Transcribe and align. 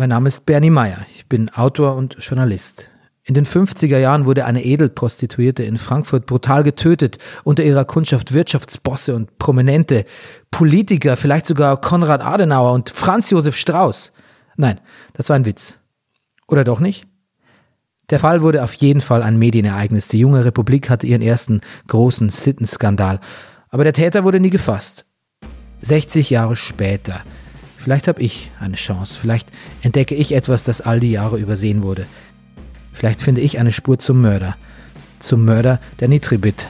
Mein 0.00 0.10
Name 0.10 0.28
ist 0.28 0.46
Bernie 0.46 0.70
Meyer. 0.70 1.04
Ich 1.16 1.26
bin 1.26 1.50
Autor 1.50 1.96
und 1.96 2.18
Journalist. 2.20 2.88
In 3.24 3.34
den 3.34 3.44
50er 3.44 3.98
Jahren 3.98 4.26
wurde 4.26 4.44
eine 4.44 4.64
Edelprostituierte 4.64 5.64
in 5.64 5.76
Frankfurt 5.76 6.24
brutal 6.24 6.62
getötet, 6.62 7.18
unter 7.42 7.64
ihrer 7.64 7.84
Kundschaft 7.84 8.32
Wirtschaftsbosse 8.32 9.16
und 9.16 9.40
Prominente, 9.40 10.04
Politiker, 10.52 11.16
vielleicht 11.16 11.46
sogar 11.46 11.80
Konrad 11.80 12.20
Adenauer 12.20 12.74
und 12.74 12.90
Franz 12.90 13.30
Josef 13.30 13.56
Strauß. 13.56 14.12
Nein, 14.56 14.78
das 15.14 15.30
war 15.30 15.34
ein 15.34 15.46
Witz. 15.46 15.80
Oder 16.46 16.62
doch 16.62 16.78
nicht? 16.78 17.08
Der 18.10 18.20
Fall 18.20 18.40
wurde 18.40 18.62
auf 18.62 18.74
jeden 18.74 19.00
Fall 19.00 19.24
ein 19.24 19.36
Medienereignis. 19.36 20.06
Die 20.06 20.20
junge 20.20 20.44
Republik 20.44 20.90
hatte 20.90 21.08
ihren 21.08 21.22
ersten 21.22 21.60
großen 21.88 22.30
Sittenskandal. 22.30 23.18
Aber 23.68 23.82
der 23.82 23.94
Täter 23.94 24.22
wurde 24.22 24.38
nie 24.38 24.50
gefasst. 24.50 25.06
60 25.82 26.30
Jahre 26.30 26.54
später. 26.54 27.24
Vielleicht 27.78 28.08
habe 28.08 28.20
ich 28.20 28.50
eine 28.58 28.74
Chance. 28.74 29.18
Vielleicht 29.18 29.48
entdecke 29.82 30.14
ich 30.14 30.32
etwas, 30.32 30.64
das 30.64 30.80
all 30.80 30.98
die 31.00 31.12
Jahre 31.12 31.38
übersehen 31.38 31.82
wurde. 31.82 32.06
Vielleicht 32.92 33.22
finde 33.22 33.40
ich 33.40 33.58
eine 33.58 33.72
Spur 33.72 33.98
zum 33.98 34.20
Mörder. 34.20 34.56
Zum 35.20 35.44
Mörder 35.44 35.80
der 36.00 36.08
Nitribit. 36.08 36.68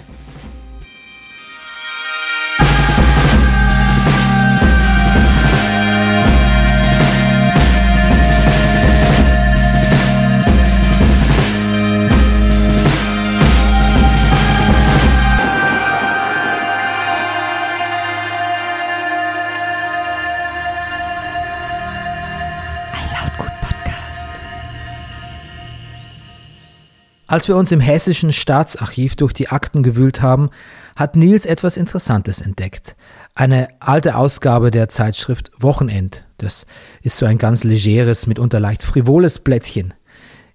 Als 27.28 27.46
wir 27.46 27.56
uns 27.56 27.70
im 27.72 27.80
hessischen 27.80 28.32
Staatsarchiv 28.32 29.14
durch 29.14 29.34
die 29.34 29.50
Akten 29.50 29.82
gewühlt 29.82 30.22
haben, 30.22 30.48
hat 30.96 31.14
Nils 31.14 31.44
etwas 31.44 31.76
Interessantes 31.76 32.40
entdeckt. 32.40 32.96
Eine 33.34 33.68
alte 33.80 34.16
Ausgabe 34.16 34.70
der 34.70 34.88
Zeitschrift 34.88 35.50
Wochenend. 35.58 36.26
Das 36.38 36.66
ist 37.02 37.18
so 37.18 37.26
ein 37.26 37.36
ganz 37.36 37.64
legeres, 37.64 38.26
mitunter 38.26 38.60
leicht 38.60 38.82
frivoles 38.82 39.40
Blättchen. 39.40 39.92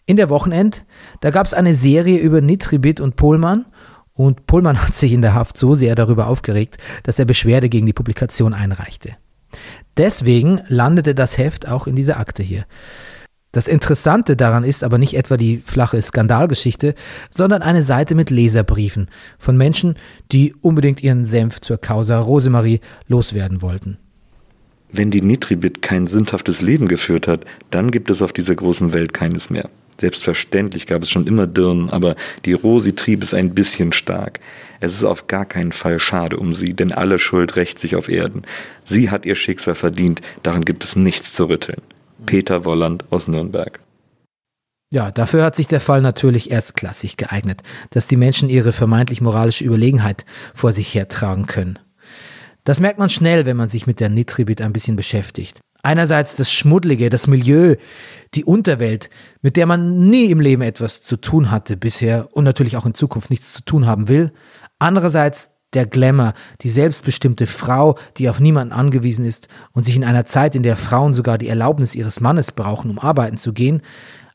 In 0.07 0.17
der 0.17 0.31
Wochenend, 0.31 0.83
da 1.21 1.29
gab 1.29 1.45
es 1.45 1.53
eine 1.53 1.75
Serie 1.75 2.17
über 2.17 2.41
Nitribit 2.41 2.99
und 2.99 3.17
Pohlmann 3.17 3.67
und 4.13 4.47
Pohlmann 4.47 4.81
hat 4.87 4.95
sich 4.95 5.13
in 5.13 5.21
der 5.21 5.35
Haft 5.35 5.57
so 5.57 5.75
sehr 5.75 5.93
darüber 5.93 6.25
aufgeregt, 6.25 6.77
dass 7.03 7.19
er 7.19 7.25
Beschwerde 7.25 7.69
gegen 7.69 7.85
die 7.85 7.93
Publikation 7.93 8.55
einreichte. 8.55 9.15
Deswegen 9.95 10.61
landete 10.67 11.13
das 11.13 11.37
Heft 11.37 11.67
auch 11.67 11.85
in 11.85 11.95
dieser 11.95 12.19
Akte 12.19 12.41
hier. 12.41 12.65
Das 13.53 13.67
Interessante 13.67 14.35
daran 14.35 14.63
ist 14.63 14.83
aber 14.83 14.97
nicht 14.97 15.13
etwa 15.13 15.37
die 15.37 15.61
flache 15.63 16.01
Skandalgeschichte, 16.01 16.95
sondern 17.29 17.61
eine 17.61 17.83
Seite 17.83 18.15
mit 18.15 18.31
Leserbriefen 18.31 19.09
von 19.37 19.55
Menschen, 19.55 19.93
die 20.31 20.55
unbedingt 20.61 21.03
ihren 21.03 21.23
Senf 21.23 21.61
zur 21.61 21.77
Causa 21.77 22.19
Rosemarie 22.19 22.81
loswerden 23.07 23.61
wollten. 23.61 23.99
Wenn 24.91 25.11
die 25.11 25.21
Nitribit 25.21 25.83
kein 25.83 26.07
sündhaftes 26.07 26.63
Leben 26.63 26.87
geführt 26.87 27.27
hat, 27.27 27.45
dann 27.69 27.91
gibt 27.91 28.09
es 28.09 28.23
auf 28.23 28.33
dieser 28.33 28.55
großen 28.55 28.91
Welt 28.91 29.13
keines 29.13 29.51
mehr. 29.51 29.69
Selbstverständlich 29.99 30.87
gab 30.87 31.03
es 31.03 31.11
schon 31.11 31.27
immer 31.27 31.45
Dirnen, 31.45 31.91
aber 31.91 32.15
die 32.45 32.53
Rosi 32.53 32.95
trieb 32.95 33.21
es 33.21 33.35
ein 33.35 33.53
bisschen 33.53 33.93
stark. 33.93 34.39
Es 34.79 34.95
ist 34.95 35.03
auf 35.03 35.27
gar 35.27 35.45
keinen 35.45 35.71
Fall 35.71 35.99
schade 35.99 36.37
um 36.37 36.53
sie, 36.53 36.73
denn 36.73 36.91
alle 36.91 37.19
Schuld 37.19 37.55
rächt 37.55 37.77
sich 37.77 37.95
auf 37.95 38.09
Erden. 38.09 38.41
Sie 38.83 39.11
hat 39.11 39.27
ihr 39.27 39.35
Schicksal 39.35 39.75
verdient, 39.75 40.21
daran 40.41 40.65
gibt 40.65 40.83
es 40.83 40.95
nichts 40.95 41.33
zu 41.33 41.45
rütteln. 41.45 41.81
Peter 42.25 42.65
Wolland 42.65 43.05
aus 43.11 43.27
Nürnberg. 43.27 43.79
Ja, 44.93 45.09
dafür 45.09 45.43
hat 45.43 45.55
sich 45.55 45.67
der 45.67 45.81
Fall 45.81 46.01
natürlich 46.01 46.51
erstklassig 46.51 47.17
geeignet, 47.17 47.63
dass 47.89 48.05
die 48.05 48.15
Menschen 48.15 48.47
ihre 48.47 48.71
vermeintlich 48.71 49.21
moralische 49.21 49.63
Überlegenheit 49.63 50.23
vor 50.53 50.71
sich 50.71 50.93
hertragen 50.93 51.47
können. 51.47 51.79
Das 52.63 52.79
merkt 52.79 52.99
man 52.99 53.09
schnell, 53.09 53.45
wenn 53.45 53.57
man 53.57 53.69
sich 53.69 53.87
mit 53.87 53.99
der 53.99 54.09
Nitribit 54.09 54.61
ein 54.61 54.71
bisschen 54.71 54.95
beschäftigt. 54.95 55.61
Einerseits 55.81 56.35
das 56.35 56.53
Schmuddlige, 56.53 57.09
das 57.09 57.27
Milieu, 57.27 57.75
die 58.35 58.45
Unterwelt, 58.45 59.09
mit 59.41 59.57
der 59.57 59.65
man 59.65 60.09
nie 60.09 60.27
im 60.27 60.39
Leben 60.39 60.61
etwas 60.61 61.01
zu 61.01 61.17
tun 61.17 61.51
hatte 61.51 61.75
bisher 61.75 62.29
und 62.31 62.45
natürlich 62.45 62.77
auch 62.77 62.85
in 62.85 62.93
Zukunft 62.93 63.29
nichts 63.29 63.51
zu 63.51 63.65
tun 63.65 63.85
haben 63.85 64.07
will. 64.07 64.31
Andererseits 64.79 65.49
der 65.73 65.85
Glamour, 65.85 66.33
die 66.61 66.69
selbstbestimmte 66.69 67.47
Frau, 67.47 67.97
die 68.17 68.29
auf 68.29 68.39
niemanden 68.39 68.73
angewiesen 68.73 69.25
ist 69.25 69.47
und 69.71 69.83
sich 69.83 69.95
in 69.95 70.03
einer 70.03 70.25
Zeit, 70.25 70.55
in 70.55 70.63
der 70.63 70.75
Frauen 70.75 71.13
sogar 71.13 71.37
die 71.37 71.47
Erlaubnis 71.47 71.95
ihres 71.95 72.21
Mannes 72.21 72.51
brauchen, 72.51 72.91
um 72.91 72.99
arbeiten 72.99 73.37
zu 73.37 73.53
gehen, 73.53 73.81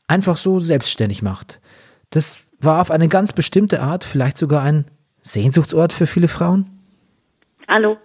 einfach 0.07 0.37
so 0.37 0.59
selbstständig 0.59 1.21
macht. 1.21 1.59
Das 2.09 2.39
war 2.59 2.81
auf 2.81 2.91
eine 2.91 3.07
ganz 3.07 3.33
bestimmte 3.33 3.81
Art 3.81 4.03
vielleicht 4.03 4.37
sogar 4.37 4.63
ein 4.63 4.85
Sehnsuchtsort 5.21 5.93
für 5.93 6.07
viele 6.07 6.27
Frauen? 6.27 6.65
Hallo. 7.67 7.97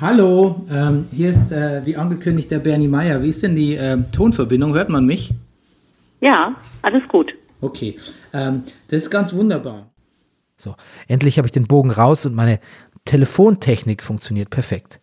Hallo, 0.00 0.66
ähm, 0.70 1.06
hier 1.12 1.30
ist 1.30 1.52
äh, 1.52 1.82
wie 1.84 1.96
angekündigt 1.96 2.50
der 2.50 2.58
Bernie 2.58 2.88
Meyer. 2.88 3.22
Wie 3.22 3.28
ist 3.28 3.42
denn 3.42 3.54
die 3.54 3.76
äh, 3.76 3.98
Tonverbindung? 4.10 4.74
Hört 4.74 4.88
man 4.88 5.04
mich? 5.04 5.32
Ja, 6.20 6.56
alles 6.80 7.02
gut. 7.08 7.32
Okay, 7.60 7.96
ähm, 8.32 8.64
das 8.88 9.04
ist 9.04 9.10
ganz 9.10 9.32
wunderbar. 9.34 9.91
So, 10.62 10.76
endlich 11.08 11.38
habe 11.38 11.48
ich 11.48 11.52
den 11.52 11.66
Bogen 11.66 11.90
raus 11.90 12.24
und 12.24 12.36
meine 12.36 12.60
Telefontechnik 13.04 14.00
funktioniert 14.00 14.48
perfekt. 14.48 15.00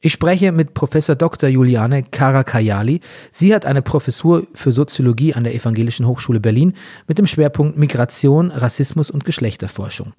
Ich 0.00 0.12
spreche 0.12 0.50
mit 0.50 0.74
Professor 0.74 1.14
Dr. 1.14 1.48
Juliane 1.48 2.02
Karakayali. 2.02 3.00
Sie 3.30 3.54
hat 3.54 3.66
eine 3.66 3.82
Professur 3.82 4.48
für 4.52 4.72
Soziologie 4.72 5.34
an 5.34 5.44
der 5.44 5.54
Evangelischen 5.54 6.08
Hochschule 6.08 6.40
Berlin 6.40 6.74
mit 7.06 7.18
dem 7.18 7.28
Schwerpunkt 7.28 7.78
Migration, 7.78 8.50
Rassismus 8.50 9.12
und 9.12 9.24
Geschlechterforschung. 9.24 10.12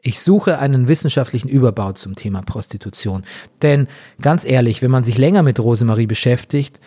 Ich 0.00 0.20
suche 0.20 0.58
einen 0.58 0.88
wissenschaftlichen 0.88 1.48
Überbau 1.48 1.92
zum 1.92 2.16
Thema 2.16 2.40
Prostitution. 2.40 3.24
Denn 3.60 3.88
ganz 4.22 4.46
ehrlich, 4.46 4.80
wenn 4.80 4.90
man 4.90 5.04
sich 5.04 5.18
länger 5.18 5.42
mit 5.42 5.60
Rosemarie 5.60 6.06
beschäftigt 6.06 6.80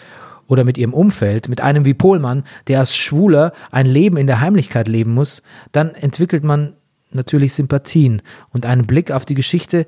oder 0.48 0.64
mit 0.64 0.80
ihrem 0.80 0.96
Umfeld, 0.96 1.50
mit 1.50 1.62
einem 1.62 1.86
wie 1.86 1.94
Pohlmann, 1.94 2.46
der 2.68 2.80
als 2.80 2.96
Schwuler 2.98 3.54
ein 3.72 3.86
Leben 3.86 4.18
in 4.18 4.26
der 4.26 4.42
Heimlichkeit 4.42 4.88
leben 4.88 5.14
muss, 5.14 5.44
dann 5.72 5.94
entwickelt 5.94 6.44
man 6.44 6.78
natürlich 7.16 7.54
Sympathien 7.54 8.22
und 8.50 8.66
einen 8.66 8.88
Blick 8.88 9.12
auf 9.12 9.26
die 9.26 9.36
Geschichte, 9.36 9.86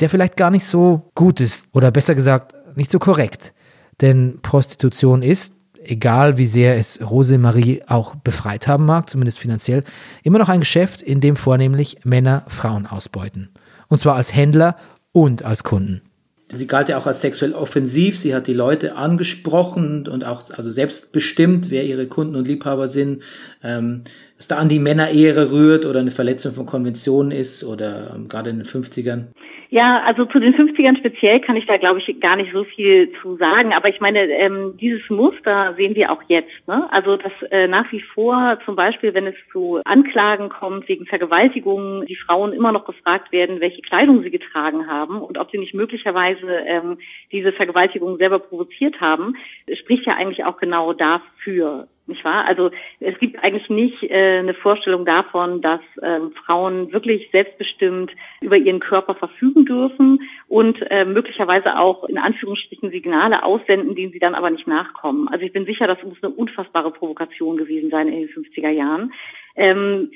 der 0.00 0.10
vielleicht 0.10 0.36
gar 0.36 0.50
nicht 0.50 0.64
so 0.64 1.10
gut 1.14 1.40
ist 1.40 1.66
oder 1.72 1.90
besser 1.90 2.14
gesagt 2.14 2.54
nicht 2.76 2.90
so 2.90 2.98
korrekt. 2.98 3.52
Denn 4.00 4.40
Prostitution 4.42 5.22
ist, 5.22 5.52
egal 5.82 6.38
wie 6.38 6.46
sehr 6.46 6.76
es 6.76 7.00
Rosemarie 7.00 7.82
auch 7.86 8.14
befreit 8.16 8.68
haben 8.68 8.84
mag, 8.84 9.08
zumindest 9.08 9.38
finanziell, 9.38 9.84
immer 10.22 10.38
noch 10.38 10.48
ein 10.48 10.60
Geschäft, 10.60 11.00
in 11.02 11.20
dem 11.20 11.36
vornehmlich 11.36 11.98
Männer 12.04 12.44
Frauen 12.48 12.86
ausbeuten. 12.86 13.50
Und 13.88 14.00
zwar 14.00 14.16
als 14.16 14.34
Händler 14.34 14.76
und 15.12 15.44
als 15.44 15.64
Kunden. 15.64 16.02
Sie 16.48 16.68
galt 16.68 16.88
ja 16.88 16.96
auch 16.98 17.06
als 17.06 17.22
sexuell 17.22 17.54
offensiv. 17.54 18.18
Sie 18.18 18.34
hat 18.34 18.46
die 18.46 18.52
Leute 18.52 18.94
angesprochen 18.94 20.06
und 20.06 20.24
auch 20.24 20.48
also 20.50 20.70
selbstbestimmt, 20.70 21.70
wer 21.70 21.84
ihre 21.84 22.06
Kunden 22.06 22.36
und 22.36 22.46
Liebhaber 22.46 22.88
sind. 22.88 23.22
Ähm, 23.64 24.04
dass 24.36 24.48
da 24.48 24.56
an 24.56 24.68
die 24.68 24.78
Männerehre 24.78 25.50
rührt 25.50 25.86
oder 25.86 26.00
eine 26.00 26.10
Verletzung 26.10 26.52
von 26.52 26.66
Konventionen 26.66 27.30
ist 27.30 27.64
oder 27.64 28.12
ähm, 28.14 28.28
gerade 28.28 28.50
in 28.50 28.58
den 28.58 28.66
50ern? 28.66 29.28
Ja, 29.68 30.02
also 30.04 30.26
zu 30.26 30.38
den 30.38 30.54
50ern 30.54 30.98
speziell 30.98 31.40
kann 31.40 31.56
ich 31.56 31.66
da, 31.66 31.76
glaube 31.76 31.98
ich, 31.98 32.20
gar 32.20 32.36
nicht 32.36 32.52
so 32.52 32.62
viel 32.64 33.10
zu 33.20 33.36
sagen. 33.36 33.72
Aber 33.72 33.88
ich 33.88 34.00
meine, 34.00 34.20
ähm, 34.20 34.76
dieses 34.80 35.08
Muster 35.10 35.74
sehen 35.76 35.96
wir 35.96 36.12
auch 36.12 36.22
jetzt. 36.28 36.68
Ne? 36.68 36.86
Also 36.92 37.16
dass 37.16 37.32
äh, 37.50 37.66
nach 37.66 37.90
wie 37.90 38.00
vor 38.00 38.58
zum 38.64 38.76
Beispiel, 38.76 39.12
wenn 39.14 39.26
es 39.26 39.34
zu 39.50 39.80
Anklagen 39.84 40.50
kommt 40.50 40.88
wegen 40.88 41.06
Vergewaltigungen, 41.06 42.06
die 42.06 42.14
Frauen 42.14 42.52
immer 42.52 42.70
noch 42.70 42.84
gefragt 42.84 43.32
werden, 43.32 43.60
welche 43.60 43.82
Kleidung 43.82 44.22
sie 44.22 44.30
getragen 44.30 44.86
haben 44.86 45.20
und 45.20 45.36
ob 45.36 45.50
sie 45.50 45.58
nicht 45.58 45.74
möglicherweise 45.74 46.46
ähm, 46.66 46.98
diese 47.32 47.52
Vergewaltigung 47.52 48.18
selber 48.18 48.38
provoziert 48.38 49.00
haben, 49.00 49.34
spricht 49.74 50.06
ja 50.06 50.14
eigentlich 50.14 50.44
auch 50.44 50.58
genau 50.58 50.92
dafür 50.92 51.88
nicht 52.08 52.24
wahr? 52.24 52.44
Also 52.46 52.70
es 53.00 53.18
gibt 53.18 53.42
eigentlich 53.42 53.68
nicht 53.68 54.02
äh, 54.02 54.38
eine 54.38 54.54
Vorstellung 54.54 55.04
davon, 55.04 55.62
dass 55.62 55.80
ähm, 56.02 56.32
Frauen 56.44 56.92
wirklich 56.92 57.28
selbstbestimmt 57.32 58.12
über 58.40 58.56
ihren 58.56 58.80
Körper 58.80 59.14
verfügen 59.14 59.64
dürfen 59.64 60.20
und 60.48 60.78
äh, 60.90 61.04
möglicherweise 61.04 61.78
auch 61.78 62.04
in 62.04 62.18
Anführungsstrichen 62.18 62.90
Signale 62.90 63.44
aussenden, 63.44 63.94
denen 63.94 64.12
sie 64.12 64.18
dann 64.18 64.34
aber 64.34 64.50
nicht 64.50 64.66
nachkommen. 64.66 65.28
Also 65.28 65.44
ich 65.44 65.52
bin 65.52 65.66
sicher, 65.66 65.86
das 65.86 66.02
muss 66.02 66.22
eine 66.22 66.32
unfassbare 66.32 66.90
Provokation 66.90 67.56
gewesen 67.56 67.90
sein 67.90 68.08
in 68.08 68.26
den 68.26 68.28
50er 68.28 68.70
Jahren. 68.70 69.12
Ähm, 69.56 70.10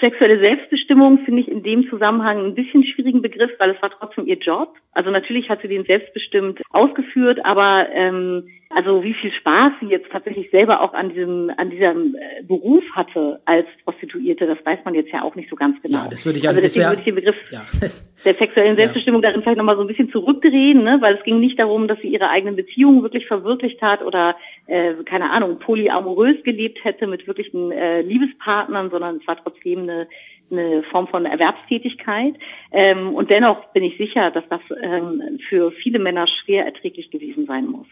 Sexuelle 0.00 0.38
Selbstbestimmung 0.38 1.20
finde 1.24 1.40
ich 1.40 1.48
in 1.48 1.62
dem 1.62 1.88
Zusammenhang 1.88 2.44
ein 2.44 2.54
bisschen 2.54 2.84
schwierigen 2.84 3.22
Begriff, 3.22 3.50
weil 3.58 3.70
es 3.70 3.82
war 3.82 3.90
trotzdem 3.90 4.26
ihr 4.26 4.36
Job. 4.36 4.76
Also 4.92 5.10
natürlich 5.10 5.48
hat 5.48 5.62
sie 5.62 5.68
den 5.68 5.84
selbstbestimmt 5.84 6.60
ausgeführt, 6.70 7.44
aber 7.44 7.88
ähm, 7.92 8.46
Also 8.74 9.04
wie 9.04 9.14
viel 9.14 9.32
Spaß 9.32 9.72
sie 9.80 9.86
jetzt 9.86 10.10
tatsächlich 10.10 10.50
selber 10.50 10.80
auch 10.80 10.94
an 10.94 11.10
diesem, 11.10 11.50
an 11.56 11.70
diesem 11.70 12.16
äh, 12.16 12.42
Beruf 12.42 12.82
hatte 12.92 13.40
als 13.44 13.66
Prostituierte, 13.84 14.46
das 14.46 14.58
weiß 14.64 14.80
man 14.84 14.94
jetzt 14.94 15.12
ja 15.12 15.22
auch 15.22 15.34
nicht 15.36 15.48
so 15.48 15.56
ganz 15.56 15.80
genau. 15.80 15.98
Ja, 15.98 16.08
das 16.08 16.26
würde 16.26 16.38
ich 16.38 16.48
also 16.48 16.60
deswegen 16.60 16.86
würde 16.86 16.98
ich 16.98 17.04
den 17.04 17.14
Begriff 17.14 17.36
ja. 17.50 17.64
der 18.24 18.34
sexuellen 18.34 18.76
Selbstbestimmung 18.76 19.22
ja. 19.22 19.28
darin 19.28 19.42
vielleicht 19.42 19.58
nochmal 19.58 19.76
so 19.76 19.82
ein 19.82 19.86
bisschen 19.86 20.10
zurückdrehen, 20.10 20.82
ne? 20.82 20.98
weil 21.00 21.14
es 21.14 21.22
ging 21.22 21.38
nicht 21.38 21.58
darum, 21.58 21.86
dass 21.86 22.00
sie 22.00 22.08
ihre 22.08 22.30
eigenen 22.30 22.56
Beziehungen 22.56 23.02
wirklich 23.02 23.26
verwirklicht 23.26 23.80
hat 23.80 24.02
oder 24.02 24.36
äh, 24.66 24.94
keine 25.04 25.30
Ahnung, 25.30 25.58
polyamorös 25.60 26.42
gelebt 26.42 26.84
hätte 26.84 27.06
mit 27.06 27.26
wirklichen 27.26 27.70
äh, 27.70 28.02
Liebespartnern, 28.02 28.90
sondern 28.90 29.16
es 29.16 29.26
war 29.26 29.36
trotzdem 29.36 29.82
eine 29.82 30.08
eine 30.50 30.82
Form 30.84 31.08
von 31.08 31.24
Erwerbstätigkeit. 31.24 32.34
Ähm, 32.70 33.14
und 33.14 33.30
dennoch 33.30 33.72
bin 33.72 33.82
ich 33.82 33.96
sicher, 33.96 34.30
dass 34.30 34.44
das 34.50 34.60
ähm, 34.82 35.40
für 35.48 35.72
viele 35.72 35.98
Männer 35.98 36.26
schwer 36.26 36.66
erträglich 36.66 37.10
gewesen 37.10 37.46
sein 37.46 37.66
muss. 37.66 37.86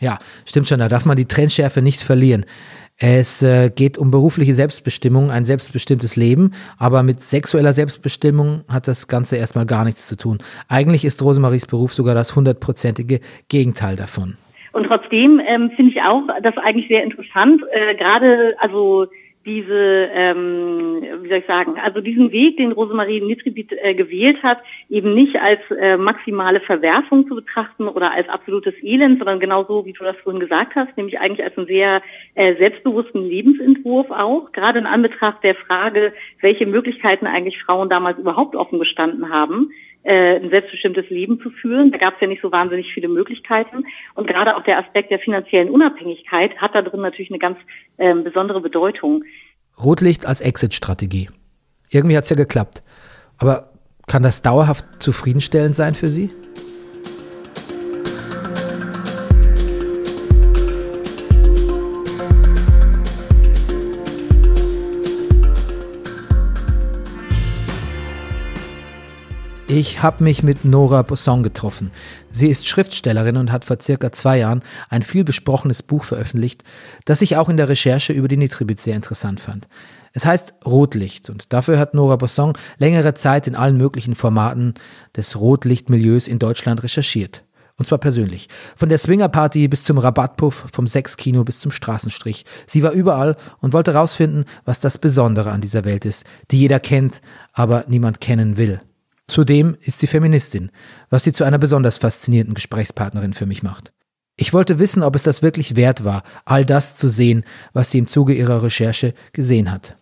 Ja, 0.00 0.18
stimmt 0.46 0.68
schon, 0.68 0.78
da 0.78 0.88
darf 0.88 1.04
man 1.04 1.16
die 1.16 1.26
Trennschärfe 1.26 1.82
nicht 1.82 2.02
verlieren. 2.02 2.44
Es 3.00 3.42
äh, 3.42 3.70
geht 3.70 3.96
um 3.96 4.10
berufliche 4.10 4.54
Selbstbestimmung, 4.54 5.30
ein 5.30 5.44
selbstbestimmtes 5.44 6.16
Leben, 6.16 6.52
aber 6.78 7.04
mit 7.04 7.20
sexueller 7.20 7.72
Selbstbestimmung 7.72 8.64
hat 8.68 8.88
das 8.88 9.06
Ganze 9.06 9.36
erstmal 9.36 9.66
gar 9.66 9.84
nichts 9.84 10.08
zu 10.08 10.16
tun. 10.16 10.38
Eigentlich 10.68 11.04
ist 11.04 11.22
Rosemaries 11.22 11.66
Beruf 11.66 11.94
sogar 11.94 12.16
das 12.16 12.34
hundertprozentige 12.34 13.20
Gegenteil 13.48 13.94
davon. 13.94 14.36
Und 14.72 14.84
trotzdem 14.84 15.40
ähm, 15.46 15.70
finde 15.76 15.92
ich 15.92 16.02
auch 16.02 16.22
das 16.42 16.56
eigentlich 16.58 16.88
sehr 16.88 17.04
interessant, 17.04 17.62
äh, 17.72 17.94
gerade 17.94 18.54
also 18.58 19.06
diese, 19.48 20.10
ähm, 20.12 21.02
wie 21.22 21.28
soll 21.28 21.38
ich 21.38 21.46
sagen, 21.46 21.76
also 21.82 22.02
diesen 22.02 22.30
Weg, 22.32 22.58
den 22.58 22.72
Rosemarie 22.72 23.22
Nitribit 23.22 23.72
äh, 23.72 23.94
gewählt 23.94 24.42
hat, 24.42 24.58
eben 24.90 25.14
nicht 25.14 25.36
als 25.36 25.60
äh, 25.70 25.96
maximale 25.96 26.60
Verwerfung 26.60 27.26
zu 27.26 27.34
betrachten 27.34 27.88
oder 27.88 28.12
als 28.12 28.28
absolutes 28.28 28.74
Elend, 28.82 29.18
sondern 29.18 29.40
genauso, 29.40 29.86
wie 29.86 29.94
du 29.94 30.04
das 30.04 30.16
vorhin 30.18 30.40
gesagt 30.40 30.76
hast, 30.76 30.94
nämlich 30.98 31.18
eigentlich 31.18 31.42
als 31.42 31.56
einen 31.56 31.66
sehr 31.66 32.02
äh, 32.34 32.56
selbstbewussten 32.56 33.26
Lebensentwurf 33.26 34.10
auch, 34.10 34.52
gerade 34.52 34.80
in 34.80 34.86
Anbetracht 34.86 35.42
der 35.42 35.54
Frage, 35.54 36.12
welche 36.42 36.66
Möglichkeiten 36.66 37.26
eigentlich 37.26 37.58
Frauen 37.62 37.88
damals 37.88 38.18
überhaupt 38.18 38.54
offen 38.54 38.78
gestanden 38.78 39.30
haben 39.30 39.70
äh, 40.08 40.36
ein 40.36 40.48
selbstbestimmtes 40.48 41.10
Leben 41.10 41.38
zu 41.40 41.50
führen. 41.50 41.92
Da 41.92 41.98
gab 41.98 42.14
es 42.14 42.20
ja 42.22 42.26
nicht 42.26 42.40
so 42.40 42.50
wahnsinnig 42.50 42.90
viele 42.94 43.08
Möglichkeiten. 43.08 43.84
Und 44.14 44.26
gerade 44.26 44.56
auch 44.56 44.64
der 44.64 44.78
Aspekt 44.78 45.10
der 45.10 45.18
finanziellen 45.18 45.68
Unabhängigkeit 45.68 46.56
hat 46.56 46.74
da 46.74 46.80
drin 46.80 47.02
natürlich 47.02 47.30
eine 47.30 47.38
ganz 47.38 47.58
äh, 47.98 48.14
besondere 48.14 48.62
Bedeutung. 48.62 49.24
Rotlicht 49.78 50.24
als 50.24 50.40
Exit-Strategie. 50.40 51.28
Irgendwie 51.90 52.16
hat 52.16 52.24
es 52.24 52.30
ja 52.30 52.36
geklappt. 52.36 52.82
Aber 53.36 53.68
kann 54.06 54.22
das 54.22 54.40
dauerhaft 54.40 54.86
zufriedenstellend 55.02 55.74
sein 55.74 55.94
für 55.94 56.06
Sie? 56.06 56.30
Ich 69.78 70.02
habe 70.02 70.24
mich 70.24 70.42
mit 70.42 70.64
Nora 70.64 71.02
Bosson 71.02 71.44
getroffen. 71.44 71.92
Sie 72.32 72.48
ist 72.48 72.66
Schriftstellerin 72.66 73.36
und 73.36 73.52
hat 73.52 73.64
vor 73.64 73.78
circa 73.80 74.10
zwei 74.10 74.38
Jahren 74.38 74.64
ein 74.88 75.04
vielbesprochenes 75.04 75.84
Buch 75.84 76.02
veröffentlicht, 76.02 76.64
das 77.04 77.22
ich 77.22 77.36
auch 77.36 77.48
in 77.48 77.56
der 77.56 77.68
Recherche 77.68 78.12
über 78.12 78.26
die 78.26 78.36
Nitribit 78.36 78.80
sehr 78.80 78.96
interessant 78.96 79.38
fand. 79.38 79.68
Es 80.12 80.26
heißt 80.26 80.54
Rotlicht 80.66 81.30
und 81.30 81.52
dafür 81.52 81.78
hat 81.78 81.94
Nora 81.94 82.16
Bosson 82.16 82.54
längere 82.78 83.14
Zeit 83.14 83.46
in 83.46 83.54
allen 83.54 83.76
möglichen 83.76 84.16
Formaten 84.16 84.74
des 85.16 85.38
Rotlichtmilieus 85.38 86.26
in 86.26 86.40
Deutschland 86.40 86.82
recherchiert. 86.82 87.44
Und 87.76 87.84
zwar 87.84 87.98
persönlich. 87.98 88.48
Von 88.74 88.88
der 88.88 88.98
Swingerparty 88.98 89.68
bis 89.68 89.84
zum 89.84 89.98
Rabattpuff, 89.98 90.66
vom 90.72 90.88
Sexkino 90.88 91.44
bis 91.44 91.60
zum 91.60 91.70
Straßenstrich. 91.70 92.44
Sie 92.66 92.82
war 92.82 92.90
überall 92.90 93.36
und 93.60 93.74
wollte 93.74 93.92
herausfinden, 93.92 94.44
was 94.64 94.80
das 94.80 94.98
Besondere 94.98 95.52
an 95.52 95.60
dieser 95.60 95.84
Welt 95.84 96.04
ist, 96.04 96.24
die 96.50 96.58
jeder 96.58 96.80
kennt, 96.80 97.20
aber 97.52 97.84
niemand 97.86 98.20
kennen 98.20 98.56
will. 98.56 98.80
Zudem 99.28 99.76
ist 99.82 100.00
sie 100.00 100.06
Feministin, 100.06 100.72
was 101.10 101.22
sie 101.22 101.32
zu 101.32 101.44
einer 101.44 101.58
besonders 101.58 101.98
faszinierenden 101.98 102.54
Gesprächspartnerin 102.54 103.34
für 103.34 103.46
mich 103.46 103.62
macht. 103.62 103.92
Ich 104.36 104.52
wollte 104.52 104.78
wissen, 104.78 105.02
ob 105.02 105.14
es 105.16 105.22
das 105.22 105.42
wirklich 105.42 105.76
wert 105.76 106.04
war, 106.04 106.22
all 106.44 106.64
das 106.64 106.96
zu 106.96 107.08
sehen, 107.08 107.44
was 107.72 107.90
sie 107.90 107.98
im 107.98 108.06
Zuge 108.08 108.34
ihrer 108.34 108.62
Recherche 108.62 109.14
gesehen 109.32 109.70
hat. 109.70 109.96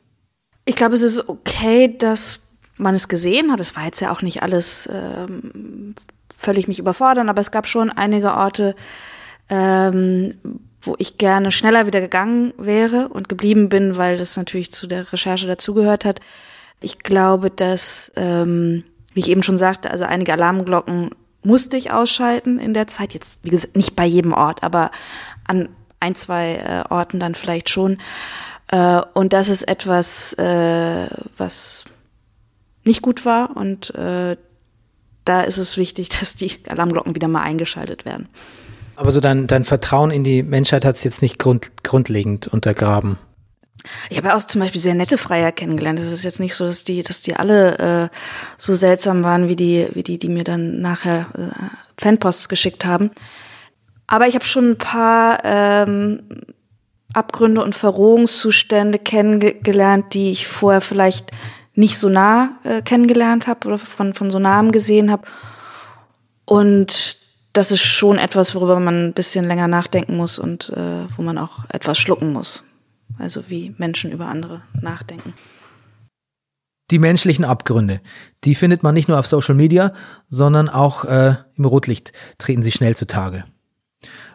Ich 0.64 0.76
glaube, 0.76 0.94
es 0.94 1.02
ist 1.02 1.28
okay, 1.28 1.96
dass 1.96 2.40
man 2.76 2.94
es 2.94 3.08
gesehen 3.08 3.50
hat. 3.50 3.60
Es 3.60 3.74
war 3.76 3.84
jetzt 3.84 4.00
ja 4.00 4.12
auch 4.12 4.22
nicht 4.22 4.42
alles 4.42 4.88
ähm, 4.92 5.94
völlig 6.34 6.68
mich 6.68 6.78
überfordern, 6.78 7.28
aber 7.28 7.40
es 7.40 7.50
gab 7.50 7.66
schon 7.66 7.90
einige 7.90 8.34
Orte, 8.34 8.76
ähm, 9.48 10.34
wo 10.82 10.94
ich 10.98 11.18
gerne 11.18 11.50
schneller 11.50 11.86
wieder 11.86 12.00
gegangen 12.00 12.52
wäre 12.58 13.08
und 13.08 13.28
geblieben 13.28 13.68
bin, 13.68 13.96
weil 13.96 14.18
das 14.18 14.36
natürlich 14.36 14.70
zu 14.70 14.86
der 14.86 15.12
Recherche 15.12 15.46
dazugehört 15.46 16.04
hat. 16.04 16.20
Ich 16.80 16.98
glaube, 16.98 17.50
dass 17.50 18.12
ähm, 18.16 18.84
wie 19.16 19.20
ich 19.20 19.30
eben 19.30 19.42
schon 19.42 19.56
sagte, 19.56 19.90
also 19.90 20.04
einige 20.04 20.34
Alarmglocken 20.34 21.10
musste 21.42 21.78
ich 21.78 21.90
ausschalten 21.90 22.58
in 22.58 22.74
der 22.74 22.86
Zeit. 22.86 23.14
Jetzt, 23.14 23.40
wie 23.44 23.50
gesagt, 23.50 23.74
nicht 23.74 23.96
bei 23.96 24.04
jedem 24.04 24.34
Ort, 24.34 24.62
aber 24.62 24.90
an 25.46 25.70
ein, 26.00 26.14
zwei 26.14 26.56
äh, 26.56 26.92
Orten 26.92 27.18
dann 27.18 27.34
vielleicht 27.34 27.70
schon. 27.70 27.96
Äh, 28.68 29.00
und 29.14 29.32
das 29.32 29.48
ist 29.48 29.66
etwas, 29.66 30.34
äh, 30.34 31.08
was 31.34 31.86
nicht 32.84 33.00
gut 33.00 33.24
war. 33.24 33.56
Und 33.56 33.94
äh, 33.94 34.36
da 35.24 35.40
ist 35.40 35.56
es 35.56 35.78
wichtig, 35.78 36.08
dass 36.20 36.36
die 36.36 36.52
Alarmglocken 36.68 37.14
wieder 37.14 37.28
mal 37.28 37.42
eingeschaltet 37.42 38.04
werden. 38.04 38.28
Aber 38.94 39.10
so 39.10 39.20
dein, 39.20 39.46
dein 39.46 39.64
Vertrauen 39.64 40.10
in 40.10 40.24
die 40.24 40.42
Menschheit 40.42 40.84
hat 40.84 40.96
es 40.96 41.04
jetzt 41.04 41.22
nicht 41.22 41.38
grund, 41.38 41.70
grundlegend 41.82 42.48
untergraben. 42.48 43.18
Ich 44.10 44.18
habe 44.18 44.34
auch 44.34 44.42
zum 44.42 44.60
Beispiel 44.60 44.80
sehr 44.80 44.94
nette 44.94 45.18
Freier 45.18 45.52
kennengelernt. 45.52 45.98
Es 45.98 46.10
ist 46.10 46.24
jetzt 46.24 46.40
nicht 46.40 46.54
so, 46.54 46.66
dass 46.66 46.84
die, 46.84 47.02
dass 47.02 47.22
die 47.22 47.36
alle 47.36 48.10
äh, 48.10 48.16
so 48.58 48.74
seltsam 48.74 49.22
waren 49.22 49.48
wie 49.48 49.56
die, 49.56 49.88
wie 49.92 50.02
die, 50.02 50.18
die 50.18 50.28
mir 50.28 50.44
dann 50.44 50.80
nachher 50.80 51.26
äh, 51.36 52.00
Fanposts 52.00 52.48
geschickt 52.48 52.84
haben. 52.84 53.10
Aber 54.06 54.28
ich 54.28 54.34
habe 54.34 54.44
schon 54.44 54.70
ein 54.70 54.78
paar 54.78 55.40
ähm, 55.44 56.22
Abgründe 57.12 57.62
und 57.62 57.74
Verrohungszustände 57.74 58.98
kennengelernt, 58.98 60.14
die 60.14 60.30
ich 60.30 60.46
vorher 60.46 60.80
vielleicht 60.80 61.30
nicht 61.74 61.98
so 61.98 62.08
nah 62.08 62.58
äh, 62.64 62.82
kennengelernt 62.82 63.46
habe 63.46 63.68
oder 63.68 63.78
von, 63.78 64.14
von 64.14 64.30
so 64.30 64.38
nahem 64.38 64.72
gesehen 64.72 65.10
habe. 65.10 65.26
Und 66.44 67.18
das 67.52 67.72
ist 67.72 67.82
schon 67.82 68.18
etwas, 68.18 68.54
worüber 68.54 68.78
man 68.78 69.08
ein 69.08 69.12
bisschen 69.12 69.44
länger 69.46 69.66
nachdenken 69.66 70.16
muss 70.16 70.38
und 70.38 70.70
äh, 70.70 71.06
wo 71.16 71.22
man 71.22 71.38
auch 71.38 71.64
etwas 71.70 71.98
schlucken 71.98 72.32
muss 72.32 72.65
also 73.18 73.48
wie 73.48 73.74
Menschen 73.78 74.12
über 74.12 74.26
andere 74.26 74.62
nachdenken. 74.80 75.34
Die 76.90 76.98
menschlichen 77.00 77.44
Abgründe, 77.44 78.00
die 78.44 78.54
findet 78.54 78.84
man 78.84 78.94
nicht 78.94 79.08
nur 79.08 79.18
auf 79.18 79.26
Social 79.26 79.56
Media, 79.56 79.92
sondern 80.28 80.68
auch 80.68 81.04
äh, 81.04 81.34
im 81.56 81.64
Rotlicht 81.64 82.12
treten 82.38 82.62
sie 82.62 82.70
schnell 82.70 82.94
zutage. 82.94 83.44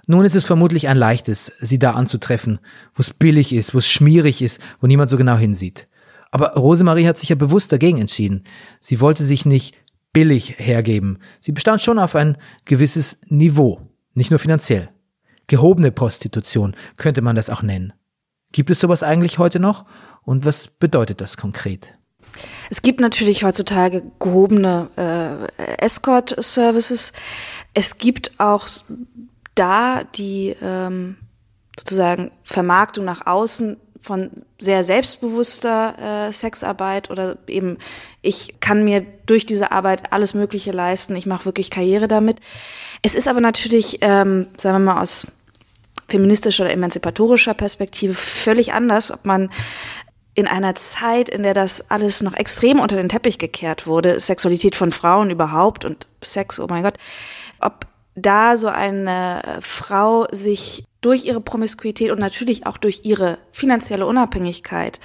Nun 0.08 0.26
ist 0.26 0.36
es 0.36 0.44
vermutlich 0.44 0.90
ein 0.90 0.98
leichtes, 0.98 1.54
sie 1.62 1.80
da 1.80 1.92
anzutreffen, 1.92 2.60
wo 2.94 3.00
es 3.02 3.14
billig 3.14 3.54
ist, 3.54 3.74
wo 3.74 3.78
es 3.78 3.90
schmierig 3.90 4.42
ist, 4.42 4.60
wo 4.82 4.88
niemand 4.88 5.10
so 5.10 5.16
genau 5.16 5.38
hinsieht. 5.38 5.88
Aber 6.32 6.54
Rosemarie 6.54 7.08
hat 7.08 7.18
sich 7.18 7.30
ja 7.30 7.36
bewusst 7.36 7.72
dagegen 7.72 8.00
entschieden. 8.00 8.44
Sie 8.82 9.00
wollte 9.00 9.24
sich 9.24 9.46
nicht 9.46 9.76
billig 10.12 10.56
hergeben. 10.58 11.20
Sie 11.40 11.52
bestand 11.52 11.82
schon 11.82 12.00
auf 12.00 12.16
ein 12.16 12.38
gewisses 12.66 13.18
Niveau, 13.28 13.80
nicht 14.14 14.32
nur 14.32 14.40
finanziell. 14.40 14.90
Gehobene 15.48 15.92
Prostitution 15.92 16.76
könnte 16.98 17.22
man 17.22 17.36
das 17.36 17.50
auch 17.50 17.62
nennen. 17.62 17.94
Gibt 18.52 18.70
es 18.70 18.80
sowas 18.80 19.04
eigentlich 19.04 19.38
heute 19.38 19.60
noch? 19.60 19.86
Und 20.24 20.46
was 20.46 20.68
bedeutet 20.68 21.22
das 21.22 21.38
konkret? 21.38 21.94
Es 22.70 22.82
gibt 22.82 23.00
natürlich 23.00 23.44
heutzutage 23.44 24.04
gehobene 24.20 24.90
äh, 25.58 25.76
Escort-Services. 25.84 27.14
Es 27.74 27.98
gibt 27.98 28.32
auch 28.40 28.68
da 29.56 30.04
die 30.16 30.56
ähm, 30.62 31.18
sozusagen 31.78 32.32
Vermarktung 32.44 33.06
nach 33.06 33.26
außen 33.26 33.78
von 34.00 34.32
sehr 34.60 34.84
selbstbewusster 34.84 36.28
äh, 36.28 36.34
Sexarbeit 36.34 37.12
oder 37.12 37.38
eben 37.48 37.78
ich 38.22 38.60
kann 38.60 38.84
mir 38.84 39.06
durch 39.26 39.46
diese 39.46 39.72
Arbeit 39.72 40.12
alles 40.12 40.34
Mögliche 40.34 40.72
leisten. 40.72 41.16
Ich 41.16 41.26
mache 41.28 41.46
wirklich 41.46 41.70
Karriere 41.70 42.08
damit. 42.08 42.40
Es 43.04 43.16
ist 43.16 43.28
aber 43.28 43.42
natürlich, 43.42 44.00
ähm, 44.02 44.48
sagen 44.58 44.84
wir 44.84 44.94
mal 44.94 45.02
aus 45.02 45.28
feministischer 46.12 46.66
oder 46.66 46.74
emanzipatorischer 46.74 47.54
Perspektive 47.54 48.14
völlig 48.14 48.74
anders, 48.74 49.12
ob 49.12 49.26
man 49.26 49.50
in 50.34 50.48
einer 50.48 50.76
Zeit, 50.76 51.28
in 51.30 51.44
der 51.44 51.54
das 51.54 51.90
alles 51.90 52.22
noch 52.22 52.34
extrem 52.34 52.80
unter 52.80 52.96
den 52.96 53.10
Teppich 53.10 53.38
gekehrt 53.38 53.86
wurde, 53.88 54.20
Sexualität 54.20 54.76
von 54.76 54.92
Frauen 54.92 55.30
überhaupt 55.30 55.84
und 55.84 56.08
Sex, 56.24 56.60
oh 56.60 56.68
mein 56.70 56.84
Gott, 56.84 56.96
ob 57.60 57.86
da 58.16 58.58
so 58.58 58.68
eine 58.68 59.60
Frau 59.62 60.28
sich 60.32 60.84
durch 61.02 61.26
ihre 61.26 61.42
Promiskuität 61.42 62.12
und 62.12 62.20
natürlich 62.20 62.68
auch 62.68 62.78
durch 62.78 63.02
ihre 63.04 63.40
finanzielle 63.52 64.06
Unabhängigkeit 64.06 65.00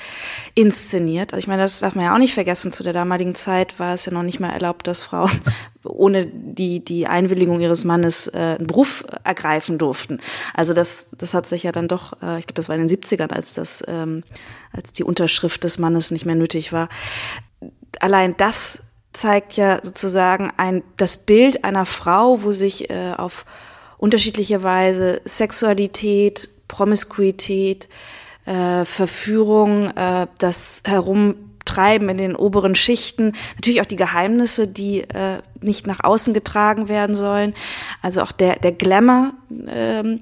inszeniert. 0.55 1.33
Also 1.33 1.43
ich 1.43 1.47
meine, 1.47 1.63
das 1.63 1.81
darf 1.81 1.95
man 1.95 2.05
ja 2.05 2.15
auch 2.15 2.19
nicht 2.19 2.35
vergessen. 2.35 2.71
Zu 2.71 2.83
der 2.83 2.93
damaligen 2.93 3.35
Zeit 3.35 3.81
war 3.81 3.95
es 3.95 4.05
ja 4.05 4.13
noch 4.13 4.23
nicht 4.23 4.39
mal 4.39 4.51
erlaubt, 4.51 4.87
dass 4.87 5.03
Frauen 5.03 5.31
ohne 5.85 6.27
die, 6.27 6.85
die 6.85 7.07
Einwilligung 7.07 7.61
ihres 7.61 7.85
Mannes 7.85 8.29
äh, 8.29 8.57
einen 8.59 8.67
Beruf 8.67 9.05
ergreifen 9.25 9.79
durften. 9.79 10.21
Also 10.53 10.75
das, 10.75 11.09
das 11.17 11.33
hat 11.33 11.47
sich 11.47 11.63
ja 11.63 11.73
dann 11.73 11.89
doch, 11.89 12.13
äh, 12.23 12.41
ich 12.41 12.47
glaube, 12.47 12.55
das 12.55 12.69
war 12.69 12.77
in 12.77 12.87
den 12.87 12.95
70ern, 12.95 13.33
als 13.33 13.55
das, 13.55 13.83
ähm, 13.89 14.23
als 14.73 14.93
die 14.93 15.05
Unterschrift 15.05 15.65
des 15.65 15.79
Mannes 15.79 16.11
nicht 16.11 16.27
mehr 16.27 16.35
nötig 16.35 16.73
war. 16.75 16.91
Allein 18.01 18.37
das 18.37 18.83
zeigt 19.15 19.55
ja 19.55 19.81
sozusagen 19.83 20.53
ein, 20.59 20.83
das 20.99 21.17
Bild 21.17 21.65
einer 21.65 21.87
Frau, 21.87 22.43
wo 22.43 22.53
sich 22.53 22.91
äh, 22.91 23.15
auf 23.17 23.47
unterschiedliche 23.99 24.63
Weise 24.63 25.21
Sexualität, 25.25 26.49
Promiskuität, 26.69 27.89
äh, 28.45 28.85
Verführung, 28.85 29.91
äh, 29.97 30.27
das 30.39 30.83
Herumtreiben 30.87 32.09
in 32.09 32.19
den 32.19 32.37
oberen 32.37 32.75
Schichten, 32.75 33.33
natürlich 33.57 33.81
auch 33.81 33.87
die 33.87 33.97
Geheimnisse, 33.97 34.69
die 34.69 35.01
äh, 35.01 35.41
nicht 35.61 35.87
nach 35.87 36.01
außen 36.03 36.35
getragen 36.35 36.89
werden 36.89 37.15
sollen, 37.15 37.55
also 38.03 38.23
auch 38.23 38.33
der, 38.33 38.57
der 38.57 38.73
Glamour 38.73 39.33
ähm, 39.69 40.21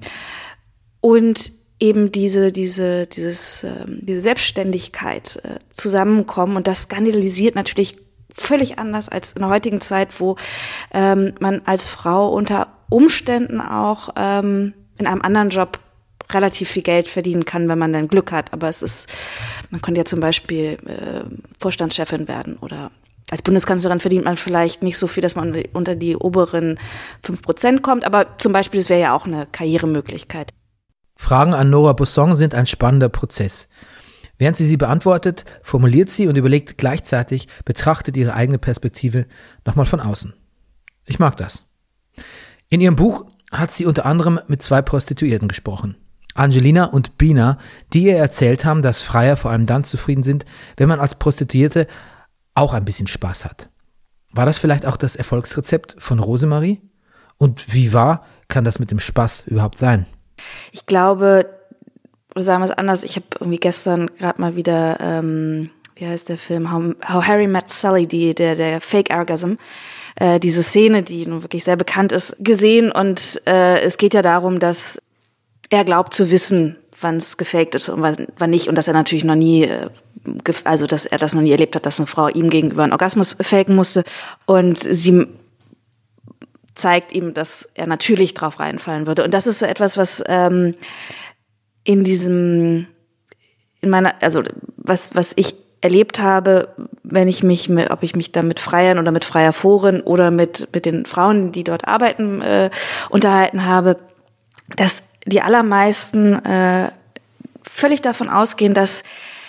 und 1.01 1.51
eben 1.79 2.11
diese, 2.11 2.51
diese, 2.51 3.05
dieses, 3.05 3.63
ähm, 3.63 3.99
diese 4.01 4.21
Selbstständigkeit 4.21 5.39
äh, 5.43 5.59
zusammenkommen. 5.69 6.55
Und 6.55 6.67
das 6.67 6.83
skandalisiert 6.83 7.55
natürlich 7.55 7.97
völlig 8.33 8.79
anders 8.79 9.09
als 9.09 9.33
in 9.33 9.41
der 9.41 9.49
heutigen 9.49 9.81
Zeit, 9.81 10.19
wo 10.19 10.35
ähm, 10.93 11.33
man 11.39 11.61
als 11.65 11.87
Frau 11.87 12.29
unter 12.29 12.74
Umständen 12.89 13.61
auch 13.61 14.09
ähm, 14.15 14.73
in 14.97 15.07
einem 15.07 15.21
anderen 15.21 15.49
Job 15.49 15.79
relativ 16.31 16.69
viel 16.69 16.83
Geld 16.83 17.07
verdienen 17.07 17.45
kann, 17.45 17.67
wenn 17.67 17.77
man 17.77 17.93
dann 17.93 18.07
Glück 18.07 18.31
hat. 18.31 18.53
Aber 18.53 18.67
es 18.67 18.81
ist, 18.81 19.11
man 19.69 19.81
könnte 19.81 19.99
ja 19.99 20.05
zum 20.05 20.19
Beispiel 20.19 20.77
äh, 20.85 21.23
Vorstandschefin 21.59 22.27
werden 22.27 22.57
oder 22.57 22.91
als 23.31 23.41
Bundeskanzlerin 23.41 23.99
verdient 23.99 24.25
man 24.25 24.37
vielleicht 24.37 24.83
nicht 24.83 24.97
so 24.97 25.07
viel, 25.07 25.21
dass 25.21 25.35
man 25.35 25.63
unter 25.73 25.95
die 25.95 26.15
oberen 26.15 26.79
fünf 27.23 27.41
Prozent 27.41 27.81
kommt, 27.81 28.05
aber 28.05 28.37
zum 28.37 28.53
Beispiel, 28.53 28.79
das 28.79 28.89
wäre 28.89 29.01
ja 29.01 29.15
auch 29.15 29.25
eine 29.25 29.47
Karrieremöglichkeit. 29.51 30.51
Fragen 31.15 31.53
an 31.53 31.69
Nora 31.69 31.93
Busson 31.93 32.35
sind 32.35 32.53
ein 32.53 32.67
spannender 32.67 33.09
Prozess. 33.09 33.67
Während 34.37 34.57
sie 34.57 34.65
sie 34.65 34.77
beantwortet, 34.77 35.45
formuliert 35.63 36.09
sie 36.09 36.27
und 36.27 36.35
überlegt 36.35 36.77
gleichzeitig, 36.77 37.47
betrachtet 37.63 38.17
ihre 38.17 38.33
eigene 38.33 38.59
Perspektive 38.59 39.25
nochmal 39.65 39.85
von 39.85 40.01
außen. 40.01 40.33
Ich 41.05 41.19
mag 41.19 41.37
das. 41.37 41.63
In 42.75 42.81
ihrem 42.81 42.97
Buch 42.97 43.25
hat 43.53 43.71
sie 43.71 43.85
unter 43.85 44.05
anderem 44.05 44.37
mit 44.49 44.61
zwei 44.61 44.81
Prostituierten 44.81 45.47
gesprochen. 45.47 45.95
Angelina 46.33 46.83
und 46.83 47.17
Bina, 47.17 47.57
die 47.93 48.03
ihr 48.03 48.17
erzählt 48.17 48.65
haben, 48.65 48.81
dass 48.81 49.01
Freier 49.01 49.37
vor 49.37 49.51
allem 49.51 49.65
dann 49.65 49.85
zufrieden 49.85 50.23
sind, 50.23 50.43
wenn 50.75 50.89
man 50.89 50.99
als 50.99 51.15
Prostituierte 51.15 51.87
auch 52.53 52.73
ein 52.73 52.83
bisschen 52.83 53.07
Spaß 53.07 53.45
hat. 53.45 53.69
War 54.33 54.45
das 54.45 54.57
vielleicht 54.57 54.85
auch 54.85 54.97
das 54.97 55.15
Erfolgsrezept 55.15 55.95
von 55.99 56.19
Rosemarie? 56.19 56.81
Und 57.37 57.73
wie 57.73 57.93
wahr 57.93 58.25
kann 58.49 58.65
das 58.65 58.77
mit 58.77 58.91
dem 58.91 58.99
Spaß 58.99 59.45
überhaupt 59.47 59.79
sein? 59.79 60.05
Ich 60.73 60.85
glaube, 60.85 61.49
oder 62.35 62.43
sagen 62.43 62.59
wir 62.59 62.65
es 62.65 62.71
anders, 62.71 63.05
ich 63.05 63.15
habe 63.15 63.27
irgendwie 63.39 63.59
gestern 63.59 64.07
gerade 64.19 64.41
mal 64.41 64.57
wieder, 64.57 64.99
ähm, 64.99 65.69
wie 65.95 66.07
heißt 66.07 66.27
der 66.27 66.37
Film, 66.37 66.73
How, 66.73 66.93
How 67.07 67.25
Harry 67.25 67.47
Met 67.47 67.69
Sally, 67.69 68.05
die, 68.05 68.35
der, 68.35 68.55
der 68.55 68.81
Fake 68.81 69.11
Orgasm, 69.11 69.53
äh, 70.15 70.39
diese 70.39 70.63
Szene, 70.63 71.03
die 71.03 71.25
nun 71.25 71.43
wirklich 71.43 71.63
sehr 71.63 71.75
bekannt 71.75 72.11
ist, 72.11 72.37
gesehen. 72.39 72.91
Und 72.91 73.41
äh, 73.45 73.81
es 73.81 73.97
geht 73.97 74.13
ja 74.13 74.21
darum, 74.21 74.59
dass 74.59 75.01
er 75.69 75.83
glaubt 75.83 76.13
zu 76.13 76.31
wissen, 76.31 76.77
wann 77.01 77.17
es 77.17 77.37
gefaked 77.37 77.75
ist 77.75 77.89
und 77.89 78.01
wann, 78.01 78.27
wann 78.37 78.49
nicht. 78.49 78.67
Und 78.67 78.75
dass 78.75 78.87
er 78.87 78.93
natürlich 78.93 79.25
noch 79.25 79.35
nie, 79.35 79.63
äh, 79.63 79.89
also 80.63 80.87
dass 80.87 81.05
er 81.05 81.17
das 81.17 81.33
noch 81.33 81.41
nie 81.41 81.51
erlebt 81.51 81.75
hat, 81.75 81.85
dass 81.85 81.99
eine 81.99 82.07
Frau 82.07 82.29
ihm 82.29 82.49
gegenüber 82.49 82.83
einen 82.83 82.93
Orgasmus 82.93 83.35
faken 83.41 83.75
musste. 83.75 84.03
Und 84.45 84.79
sie 84.79 85.27
zeigt 86.75 87.11
ihm, 87.13 87.33
dass 87.33 87.69
er 87.73 87.87
natürlich 87.87 88.33
drauf 88.33 88.59
reinfallen 88.59 89.07
würde. 89.07 89.23
Und 89.23 89.33
das 89.33 89.47
ist 89.47 89.59
so 89.59 89.65
etwas, 89.65 89.97
was 89.97 90.23
ähm, 90.27 90.75
in 91.83 92.03
diesem, 92.03 92.87
in 93.81 93.89
meiner, 93.89 94.13
also 94.21 94.43
was, 94.77 95.13
was 95.13 95.33
ich 95.35 95.55
erlebt 95.81 96.19
habe, 96.19 96.69
wenn 97.03 97.27
ich 97.27 97.43
mich, 97.43 97.69
ob 97.91 98.03
ich 98.03 98.15
mich 98.15 98.31
da 98.31 98.41
mit 98.41 98.59
Freiern 98.59 98.99
oder 98.99 99.11
mit 99.11 99.25
Freier 99.25 99.53
Foren 99.53 100.01
oder 100.01 100.31
mit, 100.31 100.69
mit 100.73 100.85
den 100.85 101.05
Frauen, 101.05 101.51
die 101.51 101.63
dort 101.63 101.87
arbeiten, 101.87 102.41
äh, 102.41 102.69
unterhalten 103.09 103.65
habe, 103.65 103.97
dass 104.75 105.03
die 105.25 105.41
allermeisten 105.41 106.43
äh, 106.45 106.89
völlig 107.63 108.01
davon 108.01 108.29
ausgehen, 108.29 108.73
dass 108.73 109.03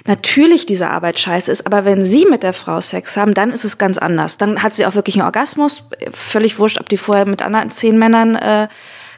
natürlich 0.06 0.66
diese 0.66 0.90
Arbeit 0.90 1.18
scheiße 1.18 1.50
ist, 1.50 1.66
aber 1.66 1.84
wenn 1.84 2.04
sie 2.04 2.26
mit 2.26 2.42
der 2.42 2.52
Frau 2.52 2.80
Sex 2.80 3.16
haben, 3.16 3.34
dann 3.34 3.50
ist 3.50 3.64
es 3.64 3.78
ganz 3.78 3.98
anders. 3.98 4.38
Dann 4.38 4.62
hat 4.62 4.74
sie 4.74 4.86
auch 4.86 4.94
wirklich 4.94 5.16
einen 5.16 5.24
Orgasmus, 5.24 5.88
völlig 6.12 6.58
wurscht, 6.58 6.80
ob 6.80 6.88
die 6.88 6.96
vorher 6.96 7.26
mit 7.26 7.42
anderen 7.42 7.70
zehn 7.70 7.98
Männern 7.98 8.36
äh, 8.36 8.68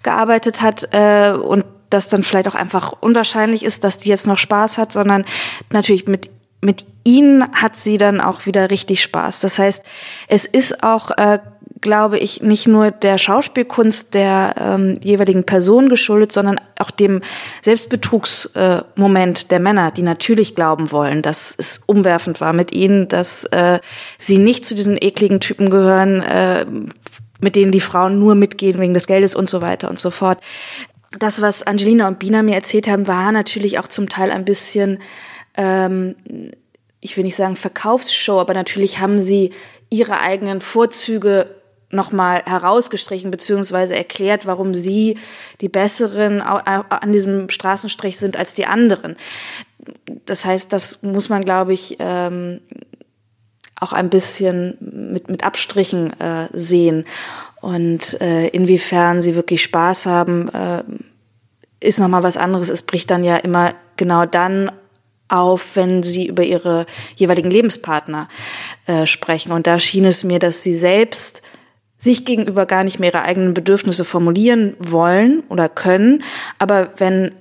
gearbeitet 0.02 0.62
hat 0.62 0.88
äh, 0.92 1.32
und 1.32 1.64
das 1.90 2.08
dann 2.08 2.22
vielleicht 2.22 2.48
auch 2.48 2.54
einfach 2.54 2.92
unwahrscheinlich 3.00 3.64
ist, 3.64 3.84
dass 3.84 3.98
die 3.98 4.08
jetzt 4.08 4.26
noch 4.26 4.38
Spaß 4.38 4.78
hat, 4.78 4.92
sondern 4.92 5.24
natürlich 5.70 6.06
mit 6.06 6.30
mit 6.60 6.86
ihnen 7.04 7.44
hat 7.52 7.76
sie 7.76 7.98
dann 7.98 8.20
auch 8.20 8.46
wieder 8.46 8.70
richtig 8.70 9.02
Spaß. 9.02 9.40
Das 9.40 9.58
heißt, 9.58 9.84
es 10.26 10.44
ist 10.44 10.82
auch, 10.82 11.10
äh, 11.16 11.38
glaube 11.80 12.18
ich, 12.18 12.42
nicht 12.42 12.66
nur 12.66 12.90
der 12.90 13.18
Schauspielkunst 13.18 14.14
der 14.14 14.54
ähm, 14.58 14.98
jeweiligen 15.02 15.44
Person 15.44 15.88
geschuldet, 15.88 16.32
sondern 16.32 16.60
auch 16.78 16.90
dem 16.90 17.22
Selbstbetrugsmoment 17.62 19.44
äh, 19.44 19.48
der 19.48 19.60
Männer, 19.60 19.92
die 19.92 20.02
natürlich 20.02 20.56
glauben 20.56 20.90
wollen, 20.90 21.22
dass 21.22 21.54
es 21.56 21.80
umwerfend 21.86 22.40
war 22.40 22.52
mit 22.52 22.72
ihnen, 22.72 23.06
dass 23.06 23.44
äh, 23.44 23.78
sie 24.18 24.38
nicht 24.38 24.66
zu 24.66 24.74
diesen 24.74 24.96
ekligen 25.00 25.38
Typen 25.38 25.70
gehören, 25.70 26.20
äh, 26.20 26.66
mit 27.40 27.54
denen 27.54 27.70
die 27.70 27.80
Frauen 27.80 28.18
nur 28.18 28.34
mitgehen 28.34 28.80
wegen 28.80 28.94
des 28.94 29.06
Geldes 29.06 29.36
und 29.36 29.48
so 29.48 29.60
weiter 29.60 29.88
und 29.88 30.00
so 30.00 30.10
fort. 30.10 30.38
Das, 31.18 31.40
was 31.40 31.62
Angelina 31.62 32.08
und 32.08 32.18
Bina 32.18 32.42
mir 32.42 32.56
erzählt 32.56 32.88
haben, 32.88 33.06
war 33.06 33.32
natürlich 33.32 33.78
auch 33.78 33.86
zum 33.86 34.08
Teil 34.08 34.30
ein 34.30 34.44
bisschen 34.44 34.98
ähm, 35.58 36.14
ich 37.00 37.16
will 37.16 37.24
nicht 37.24 37.36
sagen 37.36 37.56
Verkaufsshow, 37.56 38.40
aber 38.40 38.54
natürlich 38.54 39.00
haben 39.00 39.18
sie 39.18 39.52
ihre 39.90 40.20
eigenen 40.20 40.60
Vorzüge 40.60 41.54
nochmal 41.90 42.42
herausgestrichen 42.44 43.30
beziehungsweise 43.30 43.96
erklärt, 43.96 44.46
warum 44.46 44.74
sie 44.74 45.18
die 45.60 45.68
besseren 45.68 46.40
an 46.40 47.12
diesem 47.12 47.48
Straßenstrich 47.48 48.18
sind 48.18 48.36
als 48.36 48.54
die 48.54 48.66
anderen. 48.66 49.16
Das 50.26 50.44
heißt, 50.44 50.72
das 50.72 51.02
muss 51.02 51.28
man, 51.28 51.44
glaube 51.44 51.72
ich, 51.72 51.96
ähm, 51.98 52.60
auch 53.80 53.92
ein 53.92 54.10
bisschen 54.10 54.76
mit, 54.80 55.30
mit 55.30 55.44
Abstrichen 55.44 56.18
äh, 56.20 56.48
sehen. 56.52 57.04
Und 57.60 58.20
äh, 58.20 58.48
inwiefern 58.48 59.22
sie 59.22 59.34
wirklich 59.34 59.62
Spaß 59.62 60.06
haben, 60.06 60.48
äh, 60.50 60.82
ist 61.80 62.00
nochmal 62.00 62.22
was 62.22 62.36
anderes. 62.36 62.68
Es 62.68 62.82
bricht 62.82 63.10
dann 63.10 63.24
ja 63.24 63.36
immer 63.36 63.74
genau 63.96 64.26
dann 64.26 64.70
auf, 65.28 65.76
wenn 65.76 66.02
sie 66.02 66.26
über 66.26 66.42
ihre 66.42 66.86
jeweiligen 67.16 67.50
Lebenspartner 67.50 68.28
äh, 68.86 69.06
sprechen. 69.06 69.52
Und 69.52 69.66
da 69.66 69.78
schien 69.78 70.04
es 70.04 70.24
mir, 70.24 70.38
dass 70.38 70.62
sie 70.62 70.76
selbst 70.76 71.42
sich 71.98 72.24
gegenüber 72.24 72.64
gar 72.64 72.84
nicht 72.84 73.00
mehr 73.00 73.10
ihre 73.10 73.22
eigenen 73.22 73.54
Bedürfnisse 73.54 74.04
formulieren 74.04 74.74
wollen 74.78 75.42
oder 75.48 75.68
können. 75.68 76.22
Aber 76.58 76.92
wenn 76.96 77.34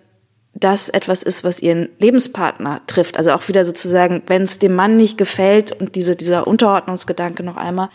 das 0.55 0.89
etwas 0.89 1.21
ist, 1.21 1.43
was 1.43 1.61
ihren 1.61 1.89
Lebenspartner 1.99 2.81
trifft, 2.87 3.17
also 3.17 3.31
auch 3.31 3.47
wieder 3.47 3.63
sozusagen, 3.63 4.23
wenn 4.25 4.41
es 4.41 4.57
dem 4.57 4.73
Mann 4.73 4.97
nicht 4.97 5.17
gefällt 5.17 5.71
und 5.79 5.95
diese, 5.95 6.15
dieser 6.15 6.47
Unterordnungsgedanke 6.47 7.43
noch 7.43 7.57
einmal, 7.57 7.89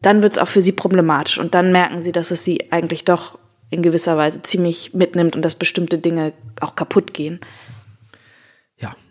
dann 0.00 0.22
wird 0.22 0.32
es 0.32 0.38
auch 0.38 0.46
für 0.46 0.60
sie 0.60 0.72
problematisch. 0.72 1.38
Und 1.38 1.54
dann 1.54 1.72
merken 1.72 2.00
sie, 2.00 2.12
dass 2.12 2.30
es 2.30 2.44
sie 2.44 2.70
eigentlich 2.70 3.04
doch 3.04 3.38
in 3.70 3.82
gewisser 3.82 4.16
Weise 4.16 4.42
ziemlich 4.42 4.94
mitnimmt 4.94 5.34
und 5.34 5.44
dass 5.44 5.56
bestimmte 5.56 5.98
Dinge 5.98 6.32
auch 6.60 6.76
kaputt 6.76 7.12
gehen. 7.12 7.40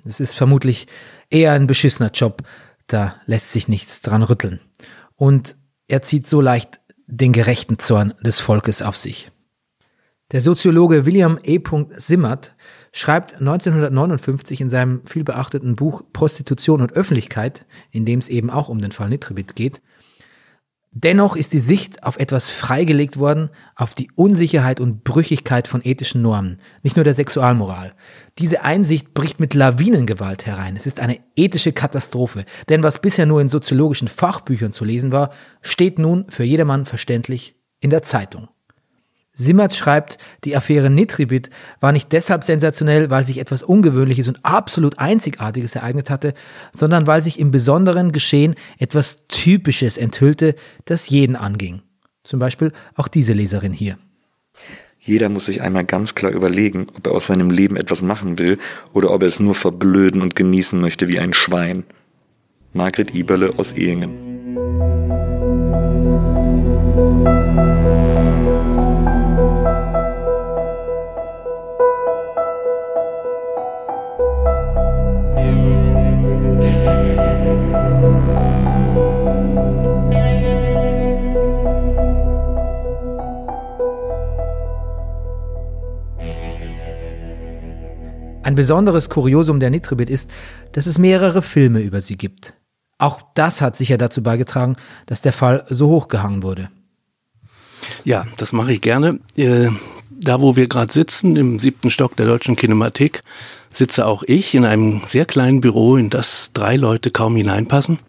Es 0.07 0.19
ist 0.19 0.35
vermutlich 0.35 0.87
eher 1.29 1.51
ein 1.51 1.67
beschissener 1.67 2.11
Job. 2.11 2.43
Da 2.87 3.15
lässt 3.25 3.51
sich 3.51 3.67
nichts 3.67 4.01
dran 4.01 4.23
rütteln. 4.23 4.59
Und 5.15 5.57
er 5.87 6.01
zieht 6.01 6.25
so 6.25 6.41
leicht 6.41 6.79
den 7.07 7.33
gerechten 7.33 7.79
Zorn 7.79 8.13
des 8.21 8.39
Volkes 8.39 8.81
auf 8.81 8.95
sich. 8.95 9.31
Der 10.31 10.41
Soziologe 10.41 11.05
William 11.05 11.39
E. 11.43 11.59
Simmert 11.95 12.53
schreibt 12.91 13.35
1959 13.35 14.59
in 14.59 14.69
seinem 14.69 15.05
vielbeachteten 15.05 15.75
Buch 15.75 16.01
Prostitution 16.11 16.81
und 16.81 16.93
Öffentlichkeit, 16.93 17.65
in 17.91 18.05
dem 18.05 18.19
es 18.19 18.27
eben 18.27 18.49
auch 18.49 18.67
um 18.67 18.81
den 18.81 18.91
Fall 18.91 19.09
Nitribit 19.09 19.55
geht, 19.55 19.81
Dennoch 20.99 21.35
ist 21.35 21.53
die 21.53 21.59
Sicht 21.59 22.01
auf 22.03 22.17
etwas 22.17 22.49
freigelegt 22.49 23.19
worden, 23.19 23.51
auf 23.75 23.93
die 23.93 24.09
Unsicherheit 24.15 24.79
und 24.79 25.03
Brüchigkeit 25.03 25.67
von 25.67 25.81
ethischen 25.83 26.23
Normen, 26.23 26.59
nicht 26.81 26.95
nur 26.95 27.03
der 27.03 27.13
Sexualmoral. 27.13 27.93
Diese 28.39 28.63
Einsicht 28.63 29.13
bricht 29.13 29.39
mit 29.39 29.53
Lawinengewalt 29.53 30.47
herein. 30.47 30.75
Es 30.75 30.87
ist 30.87 30.99
eine 30.99 31.19
ethische 31.35 31.71
Katastrophe, 31.71 32.45
denn 32.67 32.81
was 32.81 32.99
bisher 32.99 33.27
nur 33.27 33.41
in 33.41 33.47
soziologischen 33.47 34.07
Fachbüchern 34.07 34.73
zu 34.73 34.85
lesen 34.85 35.11
war, 35.11 35.29
steht 35.61 35.99
nun 35.99 36.25
für 36.29 36.43
jedermann 36.43 36.87
verständlich 36.87 37.53
in 37.79 37.91
der 37.91 38.01
Zeitung. 38.01 38.47
Simmert 39.39 39.75
schreibt, 39.75 40.17
die 40.43 40.57
Affäre 40.57 40.89
Nitribit 40.89 41.51
war 41.79 41.91
nicht 41.91 42.11
deshalb 42.11 42.43
sensationell, 42.43 43.11
weil 43.11 43.23
sich 43.23 43.37
etwas 43.37 43.61
Ungewöhnliches 43.61 44.27
und 44.27 44.43
absolut 44.43 44.97
Einzigartiges 44.97 45.75
ereignet 45.75 46.09
hatte, 46.09 46.33
sondern 46.73 47.05
weil 47.05 47.21
sich 47.21 47.39
im 47.39 47.51
besonderen 47.51 48.11
Geschehen 48.11 48.55
etwas 48.79 49.27
Typisches 49.27 49.99
enthüllte, 49.99 50.55
das 50.85 51.09
jeden 51.09 51.35
anging. 51.35 51.83
Zum 52.23 52.39
Beispiel 52.39 52.73
auch 52.95 53.07
diese 53.07 53.33
Leserin 53.33 53.73
hier. 53.73 53.99
Jeder 54.99 55.29
muss 55.29 55.45
sich 55.45 55.61
einmal 55.61 55.85
ganz 55.85 56.15
klar 56.15 56.31
überlegen, 56.31 56.87
ob 56.97 57.05
er 57.05 57.13
aus 57.13 57.27
seinem 57.27 57.51
Leben 57.51 57.77
etwas 57.77 58.01
machen 58.01 58.39
will 58.39 58.57
oder 58.91 59.11
ob 59.11 59.21
er 59.21 59.27
es 59.27 59.39
nur 59.39 59.53
verblöden 59.53 60.23
und 60.23 60.35
genießen 60.35 60.81
möchte 60.81 61.07
wie 61.07 61.19
ein 61.19 61.35
Schwein. 61.35 61.83
Margret 62.73 63.13
Iberle 63.13 63.53
aus 63.57 63.73
Ehingen. 63.73 64.37
Ein 88.47 88.55
besonderes 88.55 89.09
Kuriosum 89.09 89.59
der 89.59 89.69
Nitribit 89.69 90.09
ist, 90.09 90.29
dass 90.71 90.85
es 90.85 90.97
mehrere 90.97 91.41
Filme 91.41 91.81
über 91.81 91.99
sie 91.99 92.15
gibt. 92.15 92.53
Auch 92.97 93.21
das 93.33 93.59
hat 93.59 93.75
sicher 93.75 93.97
dazu 93.97 94.23
beigetragen, 94.23 94.77
dass 95.05 95.19
der 95.19 95.33
Fall 95.33 95.65
so 95.69 95.89
hochgehangen 95.89 96.43
wurde. 96.43 96.69
Ja, 98.05 98.25
das 98.37 98.53
mache 98.53 98.71
ich 98.71 98.79
gerne. 98.79 99.19
Äh, 99.35 99.67
da, 100.09 100.39
wo 100.39 100.55
wir 100.55 100.69
gerade 100.69 100.93
sitzen, 100.93 101.35
im 101.35 101.59
siebten 101.59 101.89
Stock 101.89 102.15
der 102.15 102.25
Deutschen 102.25 102.55
Kinemathek, 102.55 103.21
sitze 103.69 104.05
auch 104.05 104.23
ich 104.23 104.55
in 104.55 104.63
einem 104.63 105.01
sehr 105.05 105.25
kleinen 105.25 105.59
Büro, 105.59 105.97
in 105.97 106.09
das 106.09 106.51
drei 106.53 106.77
Leute 106.77 107.11
kaum 107.11 107.35
hineinpassen. 107.35 107.99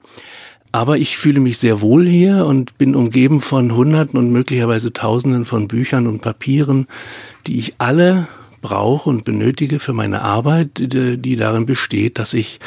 Aber 0.71 0.99
ich 0.99 1.19
fühle 1.19 1.41
mich 1.41 1.59
sehr 1.59 1.81
wohl 1.81 2.07
hier 2.07 2.47
und 2.47 2.79
bin 2.79 2.95
umgeben 2.95 3.41
von 3.41 3.75
Hunderten 3.75 4.17
und 4.17 4.31
möglicherweise 4.31 4.93
Tausenden 4.93 5.47
von 5.47 5.67
Büchern 5.67 6.07
und 6.07 6.23
Papieren, 6.23 6.87
die 7.49 7.59
ich 7.59 7.75
alle 7.79 8.29
brauche 8.61 9.09
und 9.09 9.25
benötige 9.25 9.79
für 9.79 9.93
meine 9.93 10.23
Arbeit, 10.23 10.71
die 10.77 11.37
darin 11.37 11.67
besteht, 11.67 12.19
dass 12.19 12.35
ich 12.35 12.59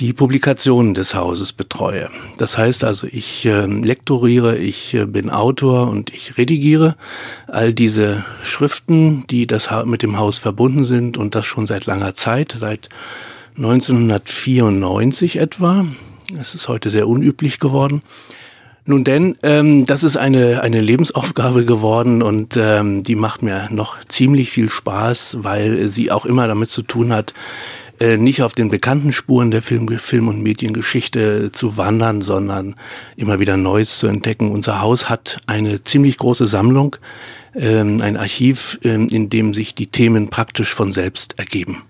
die 0.00 0.12
Publikationen 0.12 0.94
des 0.94 1.14
Hauses 1.14 1.52
betreue. 1.52 2.08
Das 2.38 2.56
heißt 2.58 2.82
also, 2.82 3.06
ich 3.10 3.44
äh, 3.44 3.66
lektoriere, 3.66 4.58
ich 4.58 4.94
äh, 4.94 5.06
bin 5.06 5.30
Autor 5.30 5.88
und 5.88 6.10
ich 6.10 6.38
redigiere 6.38 6.96
all 7.46 7.72
diese 7.72 8.24
Schriften, 8.42 9.24
die 9.28 9.46
das 9.46 9.70
mit 9.84 10.02
dem 10.02 10.18
Haus 10.18 10.38
verbunden 10.38 10.84
sind 10.84 11.18
und 11.18 11.34
das 11.34 11.46
schon 11.46 11.66
seit 11.66 11.86
langer 11.86 12.14
Zeit, 12.14 12.54
seit 12.56 12.88
1994 13.56 15.36
etwa. 15.36 15.86
Es 16.40 16.54
ist 16.54 16.68
heute 16.68 16.88
sehr 16.90 17.06
unüblich 17.06 17.60
geworden. 17.60 18.02
Nun 18.84 19.04
denn, 19.04 19.36
ähm, 19.44 19.86
das 19.86 20.02
ist 20.02 20.16
eine, 20.16 20.62
eine 20.62 20.80
Lebensaufgabe 20.80 21.64
geworden 21.64 22.20
und 22.20 22.56
ähm, 22.56 23.04
die 23.04 23.14
macht 23.14 23.42
mir 23.42 23.68
noch 23.70 24.02
ziemlich 24.06 24.50
viel 24.50 24.68
Spaß, 24.68 25.38
weil 25.40 25.86
sie 25.86 26.10
auch 26.10 26.26
immer 26.26 26.48
damit 26.48 26.70
zu 26.70 26.82
tun 26.82 27.12
hat, 27.12 27.32
äh, 28.00 28.16
nicht 28.16 28.42
auf 28.42 28.54
den 28.54 28.68
bekannten 28.68 29.12
Spuren 29.12 29.52
der 29.52 29.62
Film, 29.62 29.86
Film- 29.98 30.26
und 30.26 30.42
Mediengeschichte 30.42 31.52
zu 31.52 31.76
wandern, 31.76 32.22
sondern 32.22 32.74
immer 33.14 33.38
wieder 33.38 33.56
Neues 33.56 33.98
zu 33.98 34.08
entdecken. 34.08 34.50
Unser 34.50 34.80
Haus 34.80 35.08
hat 35.08 35.38
eine 35.46 35.84
ziemlich 35.84 36.18
große 36.18 36.46
Sammlung, 36.46 36.96
ähm, 37.54 38.00
ein 38.02 38.16
Archiv, 38.16 38.80
ähm, 38.82 39.08
in 39.08 39.30
dem 39.30 39.54
sich 39.54 39.76
die 39.76 39.86
Themen 39.86 40.28
praktisch 40.28 40.74
von 40.74 40.90
selbst 40.90 41.38
ergeben. 41.38 41.82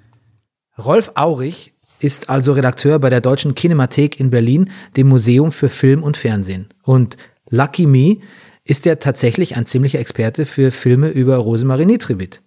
Rolf 0.76 1.12
Aurich 1.14 1.71
ist 2.02 2.28
also 2.28 2.52
Redakteur 2.52 2.98
bei 2.98 3.10
der 3.10 3.20
Deutschen 3.20 3.54
Kinemathek 3.54 4.18
in 4.18 4.30
Berlin, 4.30 4.70
dem 4.96 5.08
Museum 5.08 5.52
für 5.52 5.68
Film 5.68 6.02
und 6.02 6.16
Fernsehen. 6.16 6.68
Und 6.82 7.16
Lucky 7.50 7.86
Me 7.86 8.18
ist 8.64 8.86
er 8.86 8.98
tatsächlich 8.98 9.56
ein 9.56 9.66
ziemlicher 9.66 9.98
Experte 9.98 10.44
für 10.44 10.70
Filme 10.70 11.08
über 11.08 11.36
Rosemarie 11.36 11.86
Nitribit. 11.86 12.42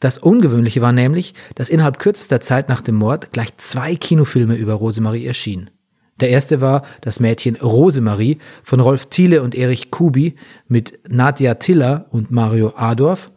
Das 0.00 0.18
Ungewöhnliche 0.18 0.80
war 0.80 0.92
nämlich, 0.92 1.34
dass 1.54 1.68
innerhalb 1.68 1.98
kürzester 1.98 2.40
Zeit 2.40 2.68
nach 2.68 2.80
dem 2.80 2.96
Mord 2.96 3.32
gleich 3.32 3.56
zwei 3.56 3.94
Kinofilme 3.94 4.56
über 4.56 4.74
Rosemarie 4.74 5.26
erschienen. 5.26 5.70
Der 6.20 6.30
erste 6.30 6.60
war 6.60 6.82
Das 7.00 7.18
Mädchen 7.18 7.56
Rosemarie 7.56 8.38
von 8.62 8.80
Rolf 8.80 9.06
Thiele 9.06 9.42
und 9.42 9.56
Erich 9.56 9.90
Kubi 9.90 10.36
mit 10.68 11.00
Nadja 11.08 11.54
Tiller 11.54 12.06
und 12.10 12.30
Mario 12.30 12.74
Adorf 12.76 13.31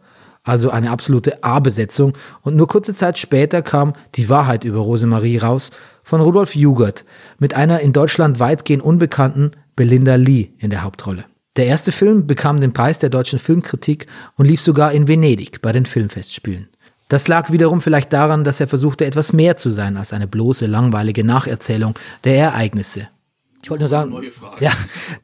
also 0.46 0.70
eine 0.70 0.90
absolute 0.90 1.44
A-Besetzung. 1.44 2.14
Und 2.40 2.56
nur 2.56 2.68
kurze 2.68 2.94
Zeit 2.94 3.18
später 3.18 3.60
kam 3.60 3.92
Die 4.14 4.30
Wahrheit 4.30 4.64
über 4.64 4.78
Rosemarie 4.78 5.36
raus 5.36 5.70
von 6.02 6.22
Rudolf 6.22 6.54
Jugert 6.54 7.04
mit 7.38 7.52
einer 7.52 7.80
in 7.80 7.92
Deutschland 7.92 8.40
weitgehend 8.40 8.82
unbekannten 8.82 9.50
Belinda 9.74 10.14
Lee 10.14 10.48
in 10.58 10.70
der 10.70 10.82
Hauptrolle. 10.82 11.24
Der 11.56 11.66
erste 11.66 11.90
Film 11.90 12.26
bekam 12.26 12.60
den 12.60 12.72
Preis 12.72 12.98
der 12.98 13.10
deutschen 13.10 13.38
Filmkritik 13.38 14.06
und 14.36 14.46
lief 14.46 14.60
sogar 14.60 14.92
in 14.92 15.08
Venedig 15.08 15.60
bei 15.62 15.72
den 15.72 15.84
Filmfestspielen. 15.84 16.68
Das 17.08 17.28
lag 17.28 17.52
wiederum 17.52 17.80
vielleicht 17.80 18.12
daran, 18.12 18.44
dass 18.44 18.60
er 18.60 18.66
versuchte, 18.66 19.04
etwas 19.04 19.32
mehr 19.32 19.56
zu 19.56 19.70
sein 19.70 19.96
als 19.96 20.12
eine 20.12 20.26
bloße, 20.26 20.66
langweilige 20.66 21.24
Nacherzählung 21.24 21.94
der 22.24 22.36
Ereignisse. 22.36 23.08
Ich 23.66 23.70
wollte 23.70 23.82
nur 23.82 23.88
sagen, 23.88 24.14
ja, 24.60 24.70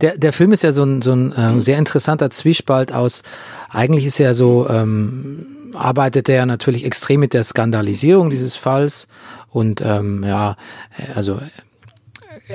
der, 0.00 0.18
der 0.18 0.32
Film 0.32 0.50
ist 0.50 0.64
ja 0.64 0.72
so 0.72 0.82
ein, 0.82 1.00
so 1.00 1.12
ein 1.12 1.30
äh, 1.30 1.60
sehr 1.60 1.78
interessanter 1.78 2.28
Zwiespalt 2.30 2.90
aus, 2.92 3.22
eigentlich 3.70 4.04
ist 4.04 4.18
er 4.18 4.34
so, 4.34 4.68
ähm, 4.68 5.46
arbeitet 5.74 6.28
er 6.28 6.44
natürlich 6.44 6.84
extrem 6.84 7.20
mit 7.20 7.34
der 7.34 7.44
Skandalisierung 7.44 8.30
dieses 8.30 8.56
Falls 8.56 9.06
und 9.50 9.80
ähm, 9.80 10.24
ja, 10.24 10.56
also 11.14 11.40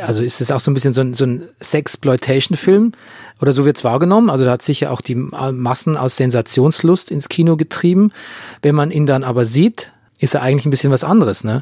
also 0.01 0.23
ist 0.23 0.41
es 0.41 0.51
auch 0.51 0.59
so 0.59 0.71
ein 0.71 0.73
bisschen 0.73 0.91
so 0.91 0.99
ein, 0.99 1.13
so 1.13 1.25
ein 1.25 1.43
Sexploitation-Film 1.63 2.91
oder 3.39 3.53
so 3.53 3.63
wird 3.63 3.77
es 3.77 3.85
wahrgenommen. 3.85 4.29
Also 4.29 4.43
da 4.43 4.51
hat 4.51 4.63
sich 4.63 4.81
ja 4.81 4.89
auch 4.89 4.99
die 4.99 5.15
Massen 5.15 5.95
aus 5.95 6.17
Sensationslust 6.17 7.11
ins 7.11 7.29
Kino 7.29 7.55
getrieben. 7.55 8.11
Wenn 8.61 8.75
man 8.75 8.91
ihn 8.91 9.05
dann 9.05 9.23
aber 9.23 9.45
sieht, 9.45 9.93
ist 10.19 10.35
er 10.35 10.41
eigentlich 10.41 10.65
ein 10.65 10.71
bisschen 10.71 10.91
was 10.91 11.05
anderes. 11.05 11.45
Ne? 11.45 11.61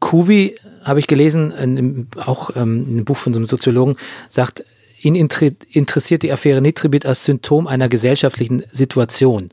Kubi, 0.00 0.56
habe 0.88 1.00
ich 1.00 1.06
gelesen, 1.06 1.52
in, 1.52 2.08
auch 2.16 2.50
ähm, 2.56 2.84
in 2.86 2.94
einem 2.94 3.04
Buch 3.04 3.16
von 3.16 3.32
so 3.32 3.38
einem 3.38 3.46
Soziologen, 3.46 3.96
sagt, 4.28 4.64
ihn 5.00 5.14
interessiert 5.14 6.22
die 6.22 6.32
Affäre 6.32 6.60
Nitribit 6.60 7.06
als 7.06 7.24
Symptom 7.24 7.66
einer 7.66 7.88
gesellschaftlichen 7.88 8.64
Situation. 8.72 9.50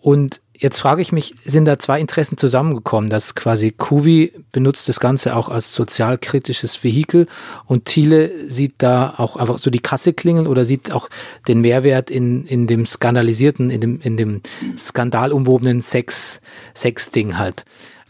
Und 0.00 0.40
jetzt 0.56 0.78
frage 0.78 1.00
ich 1.02 1.12
mich, 1.12 1.34
sind 1.44 1.64
da 1.64 1.78
zwei 1.78 2.00
Interessen 2.00 2.36
zusammengekommen, 2.36 3.08
dass 3.08 3.34
quasi 3.34 3.72
Kubi 3.72 4.32
benutzt 4.52 4.88
das 4.88 5.00
Ganze 5.00 5.36
auch 5.36 5.48
als 5.48 5.74
sozialkritisches 5.74 6.84
Vehikel 6.84 7.26
und 7.66 7.86
Thiele 7.86 8.30
sieht 8.50 8.74
da 8.78 9.14
auch 9.16 9.36
einfach 9.36 9.58
so 9.58 9.70
die 9.70 9.80
Kasse 9.80 10.12
klingeln 10.12 10.46
oder 10.46 10.64
sieht 10.64 10.92
auch 10.92 11.08
den 11.48 11.62
Mehrwert 11.62 12.10
in, 12.10 12.44
in 12.44 12.66
dem 12.66 12.86
skandalisierten, 12.86 13.70
in 13.70 13.80
dem, 13.80 14.00
in 14.02 14.16
dem 14.16 14.42
skandalumwobenen 14.78 15.80
Sex, 15.80 16.40
Sex-Ding 16.74 17.38
halt. 17.38 17.64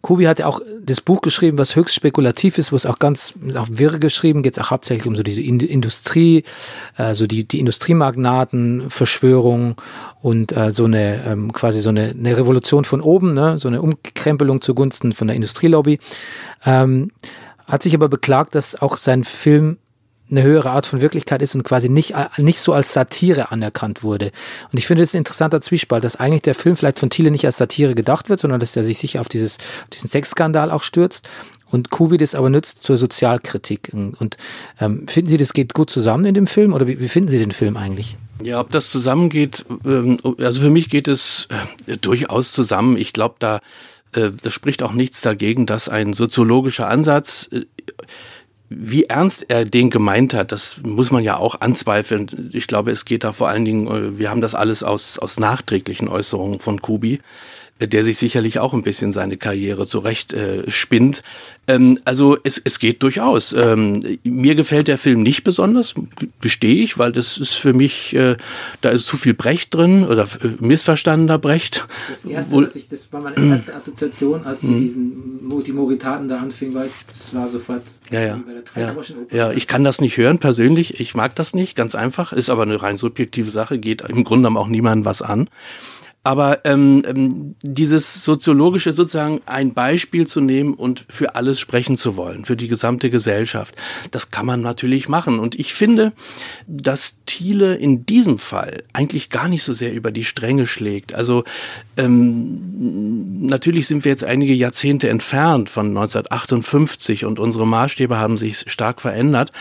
Kubi 0.05 0.25
hat 0.25 0.39
ja 0.39 0.45
auch 0.45 0.61
das 0.83 1.01
Buch 1.01 1.23
geschrieben, 1.23 1.57
was 1.57 1.77
höchst 1.77 1.95
spekulativ 1.95 2.59
ist, 2.59 2.73
wo 2.73 2.77
es 2.77 2.85
auch 2.85 2.99
ganz 2.99 3.33
auch 3.57 3.69
wirre 3.71 3.99
geschrieben, 3.99 4.43
geht 4.43 4.59
es 4.59 4.63
auch 4.63 4.71
hauptsächlich 4.71 5.07
um 5.07 5.17
so 5.17 5.23
diese 5.23 5.41
Industrie, 5.41 6.45
also 6.95 7.27
die, 7.27 7.45
die 7.45 7.59
Industriemagnaten, 7.59 8.91
Verschwörung 8.91 9.77
und 10.21 10.55
äh, 10.55 10.73
so 10.73 10.85
eine 10.85 11.25
ähm, 11.25 11.55
quasi 11.55 11.81
so 11.81 11.89
eine, 11.89 12.11
eine 12.11 12.37
Revolution 12.37 12.85
von 12.85 13.01
oben, 13.01 13.33
ne? 13.33 13.59
so 13.59 13.69
eine 13.69 13.81
Umkrempelung 13.81 14.61
zugunsten 14.61 15.15
von 15.15 15.27
der 15.27 15.37
Industrielobby. 15.37 15.99
Ähm, 16.67 17.11
hat 17.67 17.83
sich 17.83 17.95
aber 17.95 18.11
beklagt, 18.11 18.55
dass 18.55 18.77
auch 18.77 18.99
sein 18.99 19.25
Film 19.25 19.79
eine 20.31 20.43
höhere 20.43 20.71
Art 20.71 20.87
von 20.87 21.01
Wirklichkeit 21.01 21.43
ist 21.43 21.55
und 21.55 21.65
quasi 21.65 21.89
nicht, 21.89 22.15
nicht 22.39 22.61
so 22.61 22.73
als 22.73 22.93
Satire 22.93 23.53
anerkannt 23.53 24.03
wurde. 24.03 24.33
Und 24.73 24.79
ich 24.79 24.87
finde 24.87 25.03
das 25.03 25.15
ein 25.15 25.19
interessanter 25.19 25.61
Zwiespalt, 25.61 26.03
dass 26.03 26.17
eigentlich 26.17 26.43
der 26.43 26.55
Film 26.55 26.77
vielleicht 26.77 26.99
von 26.99 27.11
Thiele 27.11 27.31
nicht 27.31 27.45
als 27.45 27.59
Satire 27.59 27.95
gedacht 27.95 28.29
wird, 28.29 28.41
sondern 28.41 28.61
dass 28.61 28.77
er 28.77 28.85
sich 28.85 28.99
sicher 28.99 29.21
auf, 29.21 29.29
dieses, 29.29 29.59
auf 29.59 29.91
diesen 29.93 30.09
Sexskandal 30.09 30.71
auch 30.71 30.83
stürzt 30.83 31.29
und 31.71 31.91
Kubi 31.91 32.17
das 32.17 32.35
aber 32.35 32.51
nützt 32.51 32.83
zur 32.83 32.97
Sozialkritik. 32.97 33.91
Und 33.93 34.37
ähm, 34.81 35.07
finden 35.09 35.31
Sie, 35.31 35.37
das 35.37 35.53
geht 35.53 35.75
gut 35.75 35.91
zusammen 35.91 36.25
in 36.25 36.35
dem 36.35 36.47
Film 36.47 36.73
oder 36.73 36.87
wie, 36.87 37.01
wie 37.01 37.09
finden 37.09 37.29
Sie 37.29 37.39
den 37.39 37.53
Film 37.53 37.77
eigentlich? 37.77 38.17
Ja, 38.43 38.61
ob 38.61 38.71
das 38.71 38.91
zusammengeht, 38.91 39.65
ähm, 39.85 40.19
also 40.39 40.63
für 40.63 40.71
mich 40.71 40.89
geht 40.89 41.09
es 41.09 41.49
äh, 41.87 41.97
durchaus 41.97 42.53
zusammen. 42.53 42.97
Ich 42.97 43.13
glaube, 43.13 43.37
da 43.39 43.61
äh, 44.15 44.31
das 44.43 44.53
spricht 44.53 44.83
auch 44.83 44.93
nichts 44.93 45.21
dagegen, 45.21 45.67
dass 45.67 45.89
ein 45.89 46.13
soziologischer 46.13 46.89
Ansatz 46.89 47.49
äh, 47.53 47.63
wie 48.77 49.05
ernst 49.05 49.47
er 49.49 49.65
den 49.65 49.91
gemeint 49.91 50.35
hat, 50.35 50.53
das 50.53 50.79
muss 50.83 51.11
man 51.11 51.25
ja 51.25 51.37
auch 51.37 51.61
anzweifeln. 51.61 52.51
Ich 52.53 52.67
glaube, 52.67 52.91
es 52.91 53.05
geht 53.05 53.25
da 53.25 53.33
vor 53.33 53.49
allen 53.49 53.65
Dingen, 53.65 53.87
äh, 53.87 54.19
wir 54.19 54.31
haben 54.31 54.41
das 54.41 54.55
alles 54.55 54.83
aus, 54.83 55.19
aus 55.19 55.39
nachträglichen 55.39 56.09
Äußerungen 56.09 56.61
von 56.61 56.83
Kubi. 56.83 57.21
Der 57.81 58.05
sich 58.05 58.19
sicherlich 58.19 58.59
auch 58.61 58.73
ein 58.73 58.83
bisschen 58.83 59.11
seine 59.13 59.37
Karriere 59.37 59.87
zurecht 59.87 60.33
äh, 60.33 60.71
spinnt. 60.71 61.23
Ähm, 61.67 61.99
also 62.05 62.39
es, 62.45 62.61
es 62.63 62.79
geht 62.79 63.03
durchaus. 63.03 63.53
Ähm, 63.53 64.01
mir 64.23 64.55
gefällt 64.55 64.87
der 64.89 64.99
Film 64.99 65.23
nicht 65.23 65.43
besonders, 65.43 65.95
gestehe 66.41 66.83
ich, 66.83 66.99
weil 66.99 67.13
das 67.13 67.37
ist 67.37 67.55
für 67.55 67.73
mich, 67.73 68.15
äh, 68.15 68.37
da 68.81 68.91
ist 68.91 69.07
zu 69.07 69.17
viel 69.17 69.35
Brecht 69.35 69.75
drin 69.75 70.05
oder 70.05 70.25
äh, 70.25 70.49
missverstandener 70.61 71.39
Brecht. 71.39 71.87
Das, 72.09 72.25
erste, 72.25 72.53
Wohl, 72.53 72.71
ich, 72.73 72.89
das 72.89 73.13
war 73.13 73.23
meine 73.23 73.37
erste 73.45 73.75
Assoziation, 73.75 74.45
als 74.45 74.61
sie 74.61 74.69
mhm. 74.69 74.81
diesen 74.81 75.63
die 75.65 75.73
Moritaten 75.73 76.29
da 76.29 76.39
anfing, 76.39 76.75
weil 76.75 76.91
das 77.09 77.35
war 77.35 77.49
sofort 77.49 77.83
ja, 78.11 78.21
ja. 78.21 78.41
Ja. 78.77 78.95
ja, 79.31 79.53
ich 79.53 79.67
kann 79.67 79.83
das 79.83 80.01
nicht 80.01 80.17
hören 80.19 80.39
persönlich. 80.39 81.01
Ich 81.01 81.15
mag 81.15 81.35
das 81.35 81.55
nicht, 81.55 81.75
ganz 81.75 81.95
einfach. 81.95 82.33
Ist 82.33 82.51
aber 82.51 82.63
eine 82.63 82.83
rein 82.83 82.97
subjektive 82.97 83.51
Sache, 83.51 83.79
geht 83.79 84.03
im 84.03 84.25
Grunde 84.25 84.49
genommen 84.49 84.59
auch 84.59 84.69
niemandem 84.69 85.07
was 85.07 85.23
an. 85.23 85.49
Aber 86.27 86.65
ähm, 86.65 87.03
ähm, 87.07 87.55
dieses 87.61 88.25
soziologische 88.25 88.95
sozusagen 88.95 89.43
ein 89.45 89.75
Beispiel 89.75 90.27
zu 90.27 90.41
nehmen 90.41 90.73
und 90.73 91.05
für 91.11 91.35
alles 91.37 91.61
sprechen 91.61 91.99
zu 91.99 92.17
wollen, 92.17 92.47
für 92.47 92.57
die 92.57 92.67
gesamte 92.67 93.11
Gesellschaft, 93.11 93.75
das 94.11 94.31
kann 94.31 94.47
man 94.47 94.63
natürlich 94.63 95.07
machen. 95.07 95.39
Und 95.39 95.55
ich 95.55 95.75
finde, 95.75 96.15
dass 96.67 97.17
Thiele 97.27 97.75
in 97.77 98.07
diesem 98.07 98.39
Fall 98.39 98.83
eigentlich 98.95 99.29
gar 99.29 99.49
nicht 99.49 99.65
so 99.65 99.75
sehr 99.75 99.93
über 99.93 100.11
die 100.11 100.25
Stränge 100.25 100.67
schlägt. 100.67 101.15
Also 101.15 101.45
ähm, 101.99 103.45
natürlich 103.47 103.87
sind 103.87 104.05
wir 104.05 104.11
jetzt 104.11 104.25
einige 104.25 104.55
Jahrzehnte 104.55 105.11
entfernt 105.11 105.69
von 105.69 105.89
1958 105.89 107.27
und 107.27 107.39
unsere 107.39 107.67
Maßstäbe 107.67 108.17
haben 108.17 108.39
sich 108.39 108.65
stark 108.67 109.03
verändert. 109.03 109.53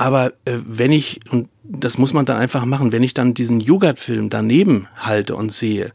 Aber 0.00 0.32
äh, 0.46 0.56
wenn 0.66 0.92
ich, 0.92 1.20
und 1.30 1.50
das 1.62 1.98
muss 1.98 2.14
man 2.14 2.24
dann 2.24 2.38
einfach 2.38 2.64
machen, 2.64 2.90
wenn 2.90 3.02
ich 3.02 3.12
dann 3.12 3.34
diesen 3.34 3.60
Jugat-Film 3.60 4.30
daneben 4.30 4.88
halte 4.96 5.36
und 5.36 5.52
sehe, 5.52 5.92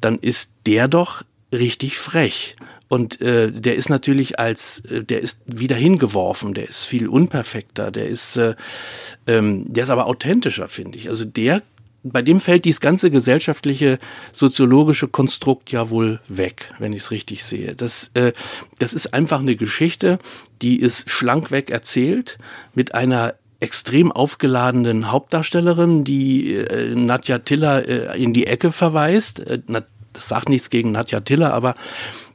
dann 0.00 0.18
ist 0.18 0.50
der 0.66 0.88
doch 0.88 1.22
richtig 1.52 1.96
frech. 1.96 2.56
Und 2.88 3.20
äh, 3.20 3.52
der 3.52 3.76
ist 3.76 3.88
natürlich 3.88 4.40
als, 4.40 4.80
äh, 4.86 5.04
der 5.04 5.20
ist 5.20 5.42
wieder 5.46 5.76
hingeworfen, 5.76 6.54
der 6.54 6.68
ist 6.68 6.86
viel 6.86 7.06
unperfekter, 7.06 7.92
der 7.92 8.08
ist, 8.08 8.36
äh, 8.36 8.56
ähm, 9.28 9.72
der 9.72 9.84
ist 9.84 9.90
aber 9.90 10.06
authentischer, 10.06 10.68
finde 10.68 10.98
ich. 10.98 11.08
Also 11.08 11.24
der, 11.24 11.62
bei 12.02 12.22
dem 12.22 12.40
fällt 12.40 12.64
dieses 12.64 12.80
ganze 12.80 13.10
gesellschaftliche, 13.10 13.98
soziologische 14.32 15.08
Konstrukt 15.08 15.72
ja 15.72 15.90
wohl 15.90 16.20
weg, 16.28 16.72
wenn 16.78 16.92
ich 16.92 17.02
es 17.02 17.10
richtig 17.10 17.44
sehe. 17.44 17.74
Das, 17.74 18.10
äh, 18.14 18.32
das 18.78 18.94
ist 18.94 19.12
einfach 19.12 19.40
eine 19.40 19.56
Geschichte, 19.56 20.18
die 20.62 20.78
ist 20.78 21.10
schlankweg 21.10 21.70
erzählt 21.70 22.38
mit 22.74 22.94
einer 22.94 23.34
extrem 23.60 24.12
aufgeladenen 24.12 25.10
Hauptdarstellerin, 25.10 26.04
die 26.04 26.54
äh, 26.54 26.94
Nadja 26.94 27.38
Tiller 27.38 27.88
äh, 27.88 28.22
in 28.22 28.32
die 28.32 28.46
Ecke 28.46 28.70
verweist. 28.72 29.40
Äh, 29.40 29.60
das 30.12 30.28
sagt 30.28 30.48
nichts 30.48 30.70
gegen 30.70 30.92
Nadja 30.92 31.20
Tiller, 31.20 31.54
aber 31.54 31.74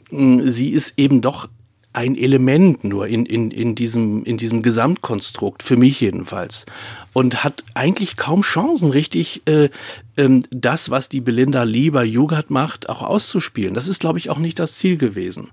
mh, 0.10 0.52
sie 0.52 0.70
ist 0.70 0.94
eben 0.98 1.22
doch 1.22 1.48
ein 1.94 2.16
Element 2.16 2.84
nur 2.86 3.08
in, 3.08 3.26
in, 3.26 3.52
in, 3.52 3.76
diesem, 3.76 4.24
in 4.24 4.38
diesem 4.38 4.62
Gesamtkonstrukt, 4.62 5.62
für 5.62 5.76
mich 5.76 6.00
jedenfalls. 6.00 6.66
Und 7.12 7.44
hat 7.44 7.66
eigentlich 7.74 8.16
kaum 8.16 8.42
Chancen, 8.42 8.92
richtig 8.92 9.42
äh, 9.46 9.70
ähm, 10.16 10.44
das, 10.52 10.90
was 10.90 11.10
die 11.10 11.20
Belinda 11.20 11.64
Lieber 11.64 12.04
Jugat 12.04 12.50
macht, 12.50 12.88
auch 12.88 13.02
auszuspielen. 13.02 13.74
Das 13.74 13.90
ist, 13.90 14.00
glaube 14.00 14.20
ich, 14.20 14.30
auch 14.30 14.38
nicht 14.38 14.58
das 14.60 14.76
Ziel 14.76 14.98
gewesen. 14.98 15.50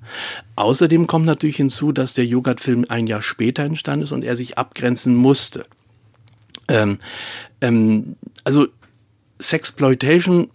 Außerdem 0.55 1.09
kommt 1.09 1.27
natürlich 1.27 1.57
hinzu, 1.57 1.91
dass 1.91 2.15
der 2.15 2.27
Jugat-Film 2.27 2.85
ein 2.89 3.09
Jahr 3.09 3.23
später 3.23 3.65
entstanden 3.65 4.05
ist 4.05 4.13
und 4.13 4.23
er 4.23 4.37
sich 4.37 4.59
abgrenzen 4.59 5.17
musste. 5.17 5.67
Ähm, 6.69 6.99
ähm, 7.61 8.15
also 8.45 8.69
Sexploitation, 9.41 10.51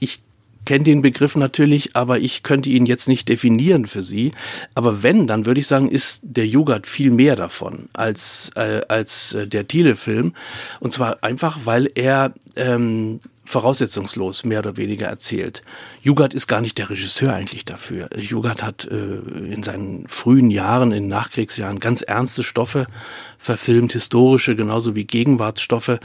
ich 0.00 0.20
kenne 0.66 0.84
den 0.84 1.00
Begriff 1.00 1.36
natürlich, 1.36 1.96
aber 1.96 2.18
ich 2.18 2.42
könnte 2.42 2.68
ihn 2.68 2.84
jetzt 2.84 3.08
nicht 3.08 3.28
definieren 3.30 3.86
für 3.86 4.02
Sie. 4.02 4.32
Aber 4.74 5.02
wenn, 5.02 5.26
dann 5.26 5.46
würde 5.46 5.60
ich 5.60 5.66
sagen, 5.66 5.90
ist 5.90 6.20
der 6.22 6.46
Jugat 6.46 6.86
viel 6.86 7.10
mehr 7.10 7.36
davon 7.36 7.88
als, 7.94 8.50
äh, 8.56 8.82
als 8.88 9.32
äh, 9.32 9.46
der 9.46 9.66
Thiele-Film. 9.66 10.34
Und 10.80 10.92
zwar 10.92 11.22
einfach, 11.22 11.60
weil 11.64 11.88
er 11.94 12.34
ähm, 12.56 13.20
voraussetzungslos 13.46 14.44
mehr 14.44 14.58
oder 14.58 14.76
weniger 14.76 15.06
erzählt. 15.06 15.62
Jugat 16.02 16.34
ist 16.34 16.46
gar 16.46 16.60
nicht 16.60 16.78
der 16.78 16.90
Regisseur 16.90 17.32
eigentlich 17.32 17.64
dafür. 17.64 18.10
Jugat 18.16 18.62
hat 18.62 18.86
äh, 18.86 19.52
in 19.52 19.62
seinen 19.62 20.06
frühen 20.08 20.50
Jahren, 20.50 20.92
in 20.92 21.08
Nachkriegsjahren, 21.08 21.80
ganz 21.80 22.02
ernste 22.02 22.42
Stoffe 22.42 22.86
verfilmt, 23.38 23.92
historische 23.92 24.56
genauso 24.56 24.94
wie 24.94 25.04
Gegenwartsstoffe. 25.04 25.98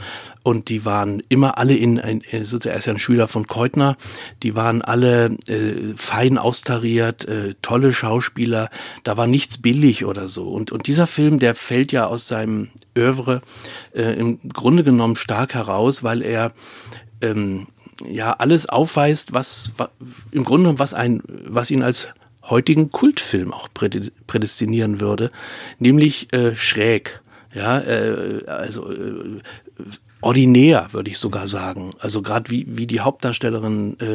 Und 0.44 0.68
die 0.68 0.84
waren 0.84 1.22
immer 1.28 1.58
alle 1.58 1.74
in, 1.74 1.96
in 1.96 2.22
sozusagen, 2.44 2.74
er 2.74 2.78
ist 2.78 2.86
ja 2.86 2.92
ein 2.92 2.98
Schüler 2.98 3.28
von 3.28 3.46
Keutner, 3.46 3.96
die 4.42 4.54
waren 4.54 4.82
alle 4.82 5.36
äh, 5.46 5.94
fein 5.96 6.38
austariert, 6.38 7.24
äh, 7.26 7.54
tolle 7.62 7.92
Schauspieler, 7.92 8.70
da 9.04 9.16
war 9.16 9.26
nichts 9.26 9.58
billig 9.58 10.04
oder 10.04 10.28
so. 10.28 10.48
Und, 10.48 10.72
und 10.72 10.86
dieser 10.86 11.06
Film, 11.06 11.38
der 11.38 11.54
fällt 11.54 11.92
ja 11.92 12.06
aus 12.06 12.28
seinem 12.28 12.68
Övre 12.96 13.40
äh, 13.94 14.18
im 14.18 14.38
Grunde 14.52 14.84
genommen 14.84 15.16
stark 15.16 15.54
heraus, 15.54 16.02
weil 16.02 16.22
er 16.22 16.52
ähm, 17.22 17.66
ja 18.06 18.32
alles 18.32 18.68
aufweist, 18.68 19.32
was, 19.32 19.72
was 19.76 19.88
im 20.30 20.44
Grunde 20.44 20.78
was 20.78 20.94
ein, 20.94 21.22
was 21.26 21.70
ihn 21.70 21.82
als 21.82 22.08
heutigen 22.42 22.90
Kultfilm 22.90 23.52
auch 23.52 23.68
prädestinieren 24.26 25.00
würde, 25.00 25.30
nämlich 25.78 26.32
äh, 26.32 26.54
schräg. 26.54 27.20
Ja, 27.54 27.80
äh, 27.80 28.44
also 28.46 28.90
äh, 28.90 29.40
ordinär, 30.22 30.86
würde 30.92 31.10
ich 31.10 31.18
sogar 31.18 31.48
sagen. 31.48 31.90
Also 31.98 32.22
gerade 32.22 32.50
wie, 32.50 32.64
wie 32.68 32.86
die 32.86 33.00
Hauptdarstellerin 33.00 33.96
äh, 34.00 34.14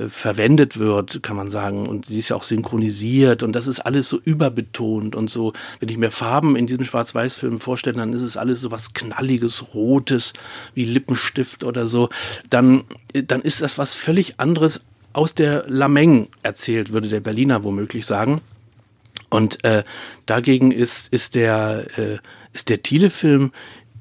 äh, 0.00 0.08
verwendet 0.08 0.78
wird, 0.78 1.22
kann 1.22 1.36
man 1.36 1.50
sagen. 1.50 1.86
Und 1.86 2.06
sie 2.06 2.20
ist 2.20 2.30
ja 2.30 2.36
auch 2.36 2.44
synchronisiert 2.44 3.42
und 3.42 3.52
das 3.52 3.66
ist 3.66 3.80
alles 3.80 4.08
so 4.08 4.18
überbetont 4.24 5.16
und 5.16 5.28
so. 5.28 5.52
Wenn 5.80 5.88
ich 5.88 5.98
mir 5.98 6.10
Farben 6.10 6.56
in 6.56 6.66
diesem 6.66 6.84
Schwarz-Weiß-Film 6.84 7.58
vorstelle, 7.58 7.96
dann 7.96 8.12
ist 8.12 8.22
es 8.22 8.36
alles 8.36 8.60
so 8.60 8.70
was 8.70 8.94
Knalliges, 8.94 9.74
Rotes, 9.74 10.32
wie 10.74 10.84
Lippenstift 10.84 11.64
oder 11.64 11.88
so. 11.88 12.08
Dann, 12.48 12.84
äh, 13.12 13.24
dann 13.24 13.42
ist 13.42 13.60
das 13.60 13.78
was 13.78 13.94
völlig 13.94 14.38
anderes 14.38 14.80
aus 15.12 15.34
der 15.34 15.64
Lameng 15.66 16.28
erzählt, 16.44 16.92
würde 16.92 17.08
der 17.08 17.20
Berliner 17.20 17.64
womöglich 17.64 18.06
sagen. 18.06 18.40
Und 19.28 19.64
äh, 19.64 19.82
dagegen 20.26 20.70
ist, 20.70 21.12
ist 21.12 21.34
der, 21.34 21.86
äh, 21.98 22.18
ist 22.52 22.68
der 22.68 22.80
Thiele-Film 22.80 23.50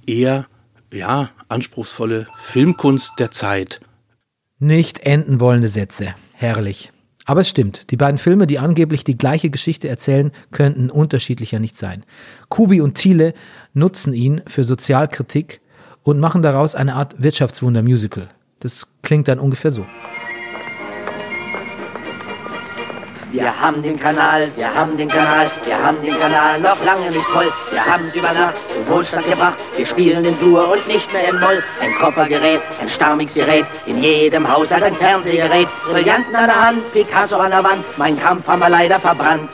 eher 0.05 0.47
ja, 0.91 1.29
anspruchsvolle 1.49 2.27
Filmkunst 2.37 3.19
der 3.19 3.31
Zeit. 3.31 3.81
Nicht 4.59 4.99
enden 4.99 5.39
wollende 5.39 5.67
Sätze. 5.67 6.15
Herrlich. 6.33 6.91
Aber 7.25 7.41
es 7.41 7.49
stimmt, 7.49 7.91
die 7.91 7.97
beiden 7.97 8.17
Filme, 8.17 8.47
die 8.47 8.57
angeblich 8.57 9.03
die 9.03 9.17
gleiche 9.17 9.49
Geschichte 9.49 9.89
erzählen, 9.89 10.31
könnten 10.51 10.89
unterschiedlicher 10.89 11.59
nicht 11.59 11.75
sein. 11.75 12.05
Kubi 12.47 12.79
und 12.79 12.95
Thiele 12.95 13.33
nutzen 13.73 14.13
ihn 14.13 14.41
für 14.47 14.63
Sozialkritik 14.63 15.59
und 16.03 16.19
machen 16.19 16.41
daraus 16.41 16.73
eine 16.73 16.95
Art 16.95 17.21
Wirtschaftswunder-Musical. 17.21 18.29
Das 18.61 18.87
klingt 19.01 19.27
dann 19.27 19.39
ungefähr 19.39 19.71
so. 19.71 19.85
Wir 23.37 23.61
haben 23.61 23.83
den 23.83 23.99
Kanal, 23.99 24.51
wir 24.55 24.73
haben 24.73 24.97
den 24.97 25.09
Kanal, 25.09 25.51
wir 25.63 25.77
haben 25.79 26.01
den 26.01 26.19
Kanal 26.19 26.59
noch 26.59 26.83
lange 26.83 27.11
nicht 27.11 27.27
voll. 27.27 27.53
Wir 27.69 27.85
haben 27.85 28.03
es 28.03 28.15
über 28.15 28.33
Nacht 28.33 28.55
zum 28.67 28.87
Wohlstand 28.87 29.27
gebracht. 29.27 29.59
Wir 29.75 29.85
spielen 29.85 30.25
in 30.25 30.39
Dur 30.39 30.71
und 30.71 30.87
nicht 30.87 31.13
mehr 31.13 31.29
in 31.29 31.39
Moll. 31.39 31.63
Ein 31.79 31.93
Koffergerät, 31.93 32.61
ein 32.81 32.89
Starmixgerät, 32.89 33.65
in 33.85 34.01
jedem 34.01 34.51
Haushalt 34.51 34.81
ein 34.81 34.95
Fernsehgerät. 34.95 35.67
Brillanten 35.85 36.35
an 36.35 36.47
der 36.47 36.65
Hand, 36.65 36.91
Picasso 36.93 37.37
an 37.37 37.51
der 37.51 37.63
Wand. 37.63 37.85
Mein 37.95 38.19
Kampf 38.19 38.47
haben 38.47 38.59
wir 38.59 38.69
leider 38.69 38.99
verbrannt. 38.99 39.51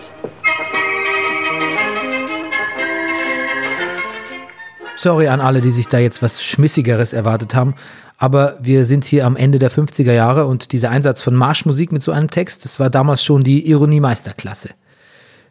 Sorry 4.96 5.28
an 5.28 5.42
alle, 5.42 5.60
die 5.60 5.72
sich 5.72 5.90
da 5.90 5.98
jetzt 5.98 6.22
was 6.22 6.42
Schmissigeres 6.42 7.12
erwartet 7.12 7.54
haben. 7.54 7.76
Aber 8.24 8.58
wir 8.62 8.86
sind 8.86 9.04
hier 9.04 9.26
am 9.26 9.36
Ende 9.36 9.60
der 9.60 9.70
50er 9.70 10.14
Jahre 10.14 10.46
und 10.46 10.72
dieser 10.72 10.90
Einsatz 10.90 11.22
von 11.22 11.36
Marschmusik 11.36 11.92
mit 11.92 12.02
so 12.04 12.14
einem 12.14 12.30
Text, 12.32 12.64
das 12.64 12.80
war 12.80 12.90
damals 12.90 13.22
schon 13.22 13.44
die 13.44 13.68
Ironie 13.70 14.00
Meisterklasse. 14.00 14.70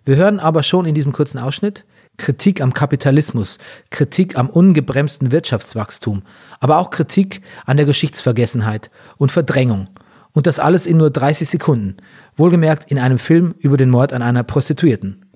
Wir 0.06 0.16
hören 0.16 0.40
aber 0.40 0.62
schon 0.62 0.86
in 0.86 0.94
diesem 0.94 1.12
kurzen 1.12 1.36
Ausschnitt 1.36 1.84
Kritik 2.16 2.62
am 2.62 2.72
Kapitalismus, 2.72 3.58
Kritik 3.90 4.38
am 4.38 4.48
ungebremsten 4.48 5.32
Wirtschaftswachstum, 5.32 6.22
aber 6.60 6.78
auch 6.78 6.88
Kritik 6.88 7.42
an 7.66 7.76
der 7.76 7.84
Geschichtsvergessenheit 7.84 8.90
und 9.18 9.30
Verdrängung. 9.32 9.90
Und 10.32 10.46
das 10.46 10.58
alles 10.58 10.86
in 10.86 10.96
nur 10.96 11.10
30 11.10 11.50
Sekunden. 11.50 11.98
Wohlgemerkt 12.36 12.90
in 12.90 12.98
einem 12.98 13.18
Film 13.18 13.54
über 13.58 13.76
den 13.76 13.90
Mord 13.90 14.14
an 14.14 14.22
einer 14.22 14.44
Prostituierten. 14.44 15.26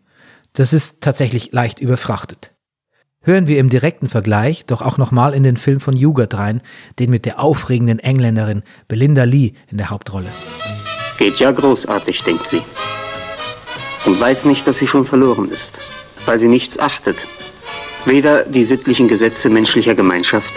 Das 0.54 0.72
ist 0.72 1.02
tatsächlich 1.02 1.52
leicht 1.52 1.80
überfrachtet 1.80 2.55
hören 3.26 3.48
wir 3.48 3.58
im 3.58 3.68
direkten 3.68 4.08
Vergleich 4.08 4.64
doch 4.66 4.80
auch 4.80 4.98
nochmal 4.98 5.34
in 5.34 5.42
den 5.42 5.56
Film 5.56 5.80
von 5.80 5.96
Jugert 5.96 6.34
rein, 6.34 6.62
den 6.98 7.10
mit 7.10 7.26
der 7.26 7.40
aufregenden 7.40 7.98
Engländerin 7.98 8.62
Belinda 8.88 9.24
Lee 9.24 9.52
in 9.70 9.78
der 9.78 9.90
Hauptrolle. 9.90 10.28
Geht 11.18 11.38
ja 11.38 11.50
großartig, 11.50 12.22
denkt 12.22 12.46
sie. 12.48 12.62
Und 14.04 14.20
weiß 14.20 14.44
nicht, 14.44 14.66
dass 14.66 14.78
sie 14.78 14.86
schon 14.86 15.06
verloren 15.06 15.50
ist, 15.50 15.72
weil 16.24 16.38
sie 16.38 16.48
nichts 16.48 16.78
achtet. 16.78 17.26
Weder 18.04 18.44
die 18.44 18.64
sittlichen 18.64 19.08
Gesetze 19.08 19.48
menschlicher 19.50 19.96
Gemeinschaft, 19.96 20.52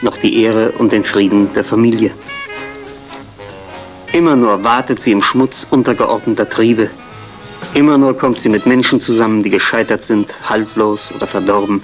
noch 0.00 0.16
die 0.16 0.42
Ehre 0.42 0.72
und 0.72 0.92
den 0.92 1.04
Frieden 1.04 1.52
der 1.52 1.64
Familie. 1.64 2.10
Immer 4.14 4.36
nur 4.36 4.64
wartet 4.64 5.02
sie 5.02 5.12
im 5.12 5.20
Schmutz 5.20 5.66
untergeordneter 5.70 6.48
Triebe. 6.48 6.88
Immer 7.74 7.98
nur 7.98 8.16
kommt 8.16 8.40
sie 8.40 8.48
mit 8.48 8.64
Menschen 8.64 9.00
zusammen, 9.00 9.42
die 9.42 9.50
gescheitert 9.50 10.02
sind, 10.02 10.48
haltlos 10.48 11.12
oder 11.14 11.26
verdorben. 11.26 11.82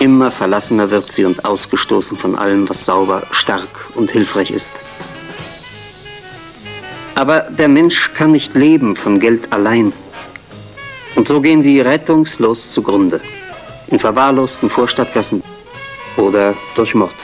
Immer 0.00 0.30
verlassener 0.30 0.90
wird 0.90 1.10
sie 1.10 1.24
und 1.24 1.44
ausgestoßen 1.44 2.16
von 2.16 2.36
allem, 2.36 2.68
was 2.68 2.84
sauber, 2.84 3.22
stark 3.30 3.86
und 3.94 4.10
hilfreich 4.10 4.50
ist. 4.50 4.72
Aber 7.14 7.40
der 7.42 7.68
Mensch 7.68 8.12
kann 8.12 8.32
nicht 8.32 8.54
leben 8.54 8.96
von 8.96 9.20
Geld 9.20 9.52
allein. 9.52 9.92
Und 11.14 11.28
so 11.28 11.40
gehen 11.40 11.62
sie 11.62 11.80
rettungslos 11.80 12.72
zugrunde. 12.72 13.20
In 13.86 13.98
verwahrlosten 13.98 14.68
Vorstadtgassen 14.68 15.42
oder 16.16 16.54
durch 16.74 16.94
Mord. 16.94 17.14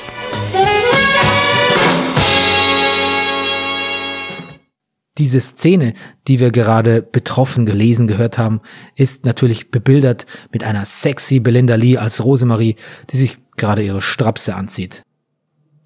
Diese 5.21 5.39
Szene, 5.39 5.93
die 6.29 6.41
wir 6.41 6.51
gerade 6.51 7.03
betroffen 7.03 7.67
gelesen 7.67 8.07
gehört 8.07 8.39
haben, 8.39 8.63
ist 8.95 9.27
natürlich 9.27 9.71
bebildert 9.71 10.25
mit 10.51 10.65
einer 10.65 10.87
sexy 10.87 11.41
Belinda 11.41 11.75
Lee 11.75 11.99
als 11.99 12.25
Rosemarie, 12.25 12.77
die 13.11 13.19
sich 13.19 13.37
gerade 13.59 13.83
ihre 13.83 14.01
Strapse 14.01 14.55
anzieht. 14.55 15.03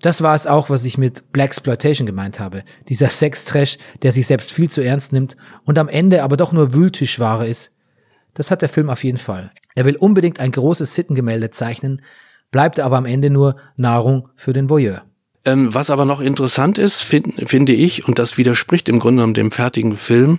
Das 0.00 0.22
war 0.22 0.36
es 0.36 0.46
auch, 0.46 0.70
was 0.70 0.84
ich 0.84 0.98
mit 0.98 1.32
Black 1.32 1.46
Exploitation 1.46 2.06
gemeint 2.06 2.38
habe. 2.38 2.62
Dieser 2.88 3.08
Sextrash, 3.08 3.76
der 4.02 4.12
sich 4.12 4.28
selbst 4.28 4.52
viel 4.52 4.70
zu 4.70 4.82
ernst 4.82 5.12
nimmt 5.12 5.36
und 5.64 5.78
am 5.78 5.88
Ende 5.88 6.22
aber 6.22 6.36
doch 6.36 6.52
nur 6.52 6.72
Wühltischware 6.72 7.48
ist. 7.48 7.72
Das 8.34 8.52
hat 8.52 8.62
der 8.62 8.68
Film 8.68 8.88
auf 8.88 9.02
jeden 9.02 9.18
Fall. 9.18 9.50
Er 9.74 9.84
will 9.84 9.96
unbedingt 9.96 10.38
ein 10.38 10.52
großes 10.52 10.94
Sittengemälde 10.94 11.50
zeichnen, 11.50 12.02
bleibt 12.52 12.78
aber 12.78 12.98
am 12.98 13.06
Ende 13.06 13.30
nur 13.30 13.56
Nahrung 13.74 14.28
für 14.36 14.52
den 14.52 14.70
Voyeur. 14.70 15.02
Ähm, 15.44 15.74
was 15.74 15.90
aber 15.90 16.04
noch 16.04 16.20
interessant 16.20 16.78
ist, 16.78 17.02
find, 17.02 17.48
finde 17.48 17.72
ich, 17.72 18.08
und 18.08 18.18
das 18.18 18.38
widerspricht 18.38 18.88
im 18.88 18.98
Grunde 18.98 19.20
genommen 19.20 19.34
dem 19.34 19.50
fertigen 19.50 19.96
Film, 19.96 20.38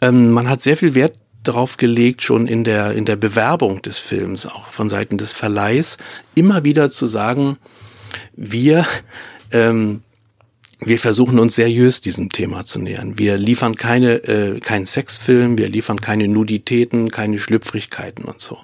ähm, 0.00 0.30
man 0.30 0.48
hat 0.48 0.62
sehr 0.62 0.76
viel 0.76 0.94
Wert 0.94 1.16
darauf 1.42 1.76
gelegt, 1.76 2.22
schon 2.22 2.46
in 2.46 2.64
der, 2.64 2.92
in 2.92 3.04
der 3.04 3.16
Bewerbung 3.16 3.82
des 3.82 3.98
Films, 3.98 4.46
auch 4.46 4.68
von 4.68 4.88
Seiten 4.88 5.18
des 5.18 5.32
Verleihs, 5.32 5.98
immer 6.34 6.64
wieder 6.64 6.90
zu 6.90 7.06
sagen, 7.06 7.58
wir 8.34 8.86
ähm, 9.50 10.02
wir 10.84 10.98
versuchen 10.98 11.38
uns 11.38 11.54
seriös 11.54 12.00
diesem 12.00 12.30
Thema 12.30 12.64
zu 12.64 12.78
nähern. 12.78 13.18
Wir 13.18 13.38
liefern 13.38 13.76
keine 13.76 14.14
äh, 14.24 14.60
keinen 14.60 14.86
Sexfilm, 14.86 15.58
wir 15.58 15.68
liefern 15.68 16.00
keine 16.00 16.28
Nuditäten, 16.28 17.10
keine 17.10 17.38
Schlüpfrigkeiten 17.38 18.24
und 18.24 18.40
so. 18.40 18.58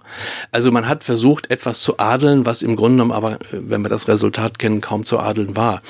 Also 0.50 0.72
man 0.72 0.88
hat 0.88 1.04
versucht, 1.04 1.50
etwas 1.50 1.80
zu 1.80 1.98
adeln, 1.98 2.46
was 2.46 2.62
im 2.62 2.76
Grunde 2.76 2.96
genommen 2.96 3.12
aber, 3.12 3.34
äh, 3.34 3.38
wenn 3.52 3.82
wir 3.82 3.88
das 3.88 4.08
Resultat 4.08 4.58
kennen, 4.58 4.80
kaum 4.80 5.06
zu 5.06 5.18
adeln 5.18 5.56
war. 5.56 5.82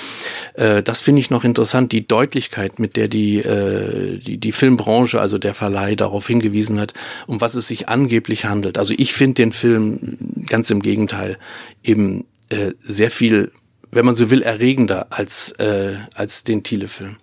Äh, 0.54 0.82
das 0.82 1.00
finde 1.00 1.20
ich 1.20 1.30
noch 1.30 1.44
interessant, 1.44 1.92
die 1.92 2.06
Deutlichkeit, 2.06 2.78
mit 2.78 2.96
der 2.96 3.08
die, 3.08 3.38
äh, 3.38 4.18
die 4.18 4.38
die 4.38 4.52
Filmbranche, 4.52 5.20
also 5.20 5.38
der 5.38 5.54
Verleih, 5.54 5.94
darauf 5.94 6.26
hingewiesen 6.26 6.78
hat, 6.80 6.94
um 7.26 7.40
was 7.40 7.54
es 7.54 7.68
sich 7.68 7.88
angeblich 7.88 8.44
handelt. 8.44 8.78
Also 8.78 8.94
ich 8.96 9.12
finde 9.12 9.34
den 9.34 9.52
Film 9.52 10.18
ganz 10.46 10.70
im 10.70 10.80
Gegenteil 10.80 11.38
eben 11.82 12.24
äh, 12.50 12.72
sehr 12.80 13.10
viel, 13.10 13.52
wenn 13.90 14.06
man 14.06 14.16
so 14.16 14.30
will, 14.30 14.42
erregender 14.42 15.06
als, 15.10 15.52
äh, 15.52 15.96
als 16.14 16.44
den 16.44 16.62
Thiele-Film. 16.62 17.16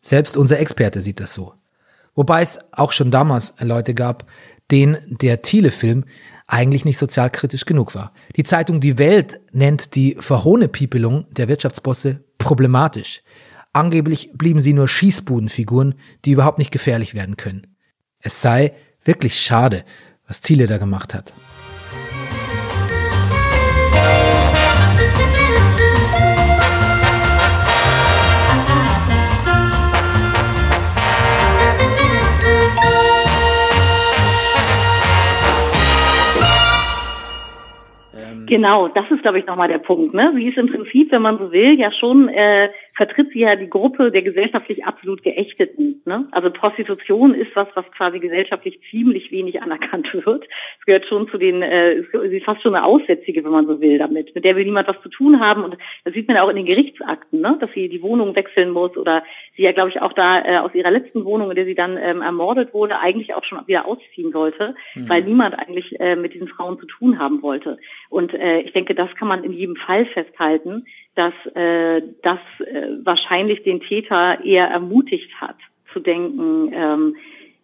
Selbst 0.00 0.36
unser 0.36 0.58
Experte 0.58 1.00
sieht 1.00 1.20
das 1.20 1.34
so. 1.34 1.54
Wobei 2.14 2.42
es 2.42 2.58
auch 2.72 2.92
schon 2.92 3.10
damals 3.10 3.54
Leute 3.60 3.94
gab, 3.94 4.26
denen 4.70 4.98
der 5.06 5.42
Thiele-Film 5.42 6.04
eigentlich 6.46 6.84
nicht 6.84 6.98
sozialkritisch 6.98 7.64
genug 7.64 7.94
war. 7.94 8.12
Die 8.36 8.44
Zeitung 8.44 8.80
Die 8.80 8.98
Welt 8.98 9.40
nennt 9.52 9.94
die 9.94 10.16
Verhohnepiepelung 10.18 11.26
der 11.30 11.48
Wirtschaftsbosse 11.48 12.24
problematisch. 12.38 13.22
Angeblich 13.72 14.30
blieben 14.34 14.62
sie 14.62 14.72
nur 14.72 14.88
Schießbudenfiguren, 14.88 15.94
die 16.24 16.32
überhaupt 16.32 16.58
nicht 16.58 16.70
gefährlich 16.72 17.14
werden 17.14 17.36
können. 17.36 17.66
Es 18.18 18.42
sei 18.42 18.72
wirklich 19.04 19.40
schade, 19.40 19.84
was 20.26 20.40
Thiele 20.40 20.66
da 20.66 20.78
gemacht 20.78 21.14
hat. 21.14 21.34
Genau, 38.48 38.88
das 38.88 39.04
ist, 39.10 39.22
glaube 39.22 39.38
ich, 39.38 39.46
nochmal 39.46 39.68
der 39.68 39.78
Punkt. 39.78 40.14
Ne? 40.14 40.32
Sie 40.34 40.48
ist 40.48 40.56
im 40.56 40.68
Prinzip, 40.68 41.12
wenn 41.12 41.22
man 41.22 41.38
so 41.38 41.52
will, 41.52 41.78
ja 41.78 41.92
schon, 41.92 42.28
äh, 42.28 42.70
vertritt 42.96 43.30
sie 43.32 43.40
ja 43.40 43.54
die 43.56 43.70
Gruppe 43.70 44.10
der 44.10 44.22
gesellschaftlich 44.22 44.84
absolut 44.84 45.22
Geächteten. 45.22 46.02
Ne? 46.04 46.26
Also 46.32 46.50
Prostitution 46.50 47.34
ist 47.34 47.54
was, 47.54 47.68
was 47.74 47.84
quasi 47.92 48.18
gesellschaftlich 48.18 48.80
ziemlich 48.90 49.30
wenig 49.30 49.62
anerkannt 49.62 50.08
wird. 50.26 50.44
Es 50.80 50.86
gehört 50.86 51.06
schon 51.06 51.28
zu 51.28 51.38
den, 51.38 51.62
äh, 51.62 52.02
sie 52.12 52.36
ist 52.36 52.44
fast 52.44 52.62
schon 52.62 52.74
eine 52.74 52.84
Aussätzige, 52.84 53.44
wenn 53.44 53.52
man 53.52 53.66
so 53.66 53.80
will, 53.80 53.98
damit. 53.98 54.34
Mit 54.34 54.44
der 54.44 54.56
will 54.56 54.64
niemand 54.64 54.88
was 54.88 55.00
zu 55.02 55.10
tun 55.10 55.38
haben. 55.38 55.62
Und 55.62 55.76
das 56.04 56.14
sieht 56.14 56.26
man 56.26 56.36
ja 56.36 56.42
auch 56.42 56.48
in 56.48 56.56
den 56.56 56.66
Gerichtsakten, 56.66 57.40
ne? 57.40 57.56
dass 57.60 57.70
sie 57.72 57.88
die 57.88 58.02
Wohnung 58.02 58.34
wechseln 58.34 58.70
muss 58.70 58.96
oder 58.96 59.22
sie 59.56 59.62
ja, 59.62 59.72
glaube 59.72 59.90
ich, 59.90 60.00
auch 60.00 60.12
da 60.12 60.44
äh, 60.44 60.58
aus 60.58 60.74
ihrer 60.74 60.90
letzten 60.90 61.24
Wohnung, 61.24 61.50
in 61.50 61.56
der 61.56 61.66
sie 61.66 61.74
dann 61.74 61.96
ähm, 61.96 62.22
ermordet 62.22 62.74
wurde, 62.74 62.98
eigentlich 62.98 63.34
auch 63.34 63.44
schon 63.44 63.60
wieder 63.66 63.86
ausziehen 63.86 64.32
sollte, 64.32 64.74
mhm. 64.94 65.08
weil 65.08 65.22
niemand 65.22 65.58
eigentlich 65.58 66.00
äh, 66.00 66.16
mit 66.16 66.34
diesen 66.34 66.48
Frauen 66.48 66.78
zu 66.80 66.86
tun 66.86 67.18
haben 67.18 67.42
wollte. 67.42 67.78
Und 68.08 68.34
äh, 68.38 68.60
ich 68.60 68.72
denke, 68.72 68.94
das 68.94 69.14
kann 69.16 69.28
man 69.28 69.44
in 69.44 69.52
jedem 69.52 69.76
Fall 69.76 70.06
festhalten, 70.06 70.86
dass 71.14 71.34
äh, 71.54 72.02
das 72.22 72.38
äh, 72.60 72.88
wahrscheinlich 73.04 73.62
den 73.62 73.80
Täter 73.80 74.44
eher 74.44 74.68
ermutigt 74.68 75.30
hat, 75.40 75.56
zu 75.92 76.00
denken, 76.00 76.72
ähm, 76.72 77.16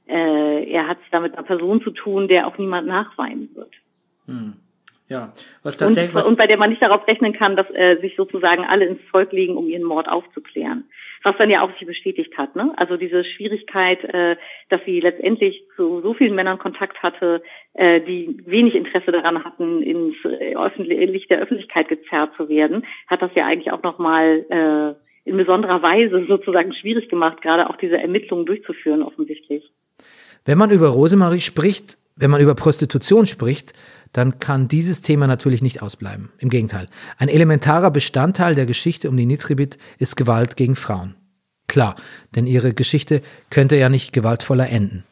äh, 0.07 0.71
er 0.71 0.89
hat 0.89 0.99
es 0.99 1.11
da 1.11 1.21
mit 1.21 1.35
einer 1.35 1.47
Person 1.47 1.81
zu 1.83 1.91
tun, 1.91 2.29
der 2.29 2.47
auch 2.47 2.59
niemand 2.59 2.87
nachweinen 2.87 3.51
wird. 3.55 3.73
Hm. 4.27 4.55
Ja, 5.09 5.33
was 5.63 5.77
tatsächlich. 5.77 6.15
Und, 6.17 6.31
und, 6.31 6.39
bei 6.39 6.47
der 6.47 6.57
man 6.57 6.71
nicht 6.71 6.81
darauf 6.81 7.07
rechnen 7.07 7.35
kann, 7.35 7.57
dass 7.57 7.67
äh, 7.75 7.99
sich 8.01 8.17
sozusagen 8.17 8.65
alle 8.65 8.87
ins 8.87 9.01
Zeug 9.13 9.33
legen, 9.33 9.57
um 9.57 9.69
ihren 9.69 9.83
Mord 9.85 10.09
aufzuklären. 10.09 10.85
Was 11.23 11.37
dann 11.37 11.51
ja 11.51 11.61
auch 11.61 11.71
sich 11.79 11.87
bestätigt 11.87 12.39
hat. 12.39 12.57
Ne? 12.57 12.73
Also 12.77 12.97
diese 12.97 13.23
Schwierigkeit, 13.23 14.03
äh, 14.05 14.37
dass 14.71 14.81
sie 14.87 15.01
letztendlich 15.01 15.63
zu 15.77 16.01
so 16.01 16.15
vielen 16.15 16.35
Männern 16.35 16.59
Kontakt 16.59 17.03
hatte, 17.03 17.43
äh, 17.75 18.01
die 18.01 18.43
wenig 18.47 18.75
Interesse 18.75 19.13
daran 19.13 19.45
hatten, 19.45 19.83
ins 19.83 20.17
äh, 20.25 21.05
Licht 21.05 21.31
der 21.31 21.41
Öffentlichkeit 21.41 21.89
gezerrt 21.89 22.33
zu 22.39 22.49
werden, 22.49 22.87
hat 23.07 23.21
das 23.21 23.31
ja 23.35 23.47
eigentlich 23.47 23.73
auch 23.73 23.83
nochmal 23.83 24.47
äh, 24.49 25.29
in 25.29 25.37
besonderer 25.37 25.83
Weise 25.83 26.25
sozusagen 26.29 26.73
schwierig 26.73 27.11
gemacht, 27.11 27.43
gerade 27.43 27.69
auch 27.69 27.77
diese 27.77 27.99
Ermittlungen 27.99 28.47
durchzuführen, 28.47 29.03
offensichtlich. 29.03 29.71
Wenn 30.47 30.57
man 30.57 30.71
über 30.71 30.89
Rosemarie 30.89 31.41
spricht, 31.41 31.99
wenn 32.17 32.31
man 32.31 32.41
über 32.41 32.55
Prostitution 32.55 33.27
spricht, 33.27 33.73
dann 34.15 34.39
kann 34.39 34.69
dieses 34.69 35.03
Thema 35.03 35.27
natürlich 35.27 35.61
nicht 35.61 35.83
ausbleiben. 35.83 36.31
Im 36.39 36.49
Gegenteil. 36.49 36.87
Ein 37.19 37.29
elementarer 37.29 37.91
Bestandteil 37.91 38.55
der 38.55 38.65
Geschichte 38.65 39.11
um 39.11 39.17
die 39.19 39.27
Nitribit 39.27 39.77
ist 39.99 40.17
Gewalt 40.17 40.57
gegen 40.57 40.77
Frauen. 40.77 41.17
Klar, 41.69 41.97
denn 42.35 42.47
ihre 42.47 42.73
Geschichte 42.73 43.21
könnte 43.51 43.77
ja 43.77 43.89
nicht 43.89 44.13
gewaltvoller 44.13 44.71
enden. 44.71 45.05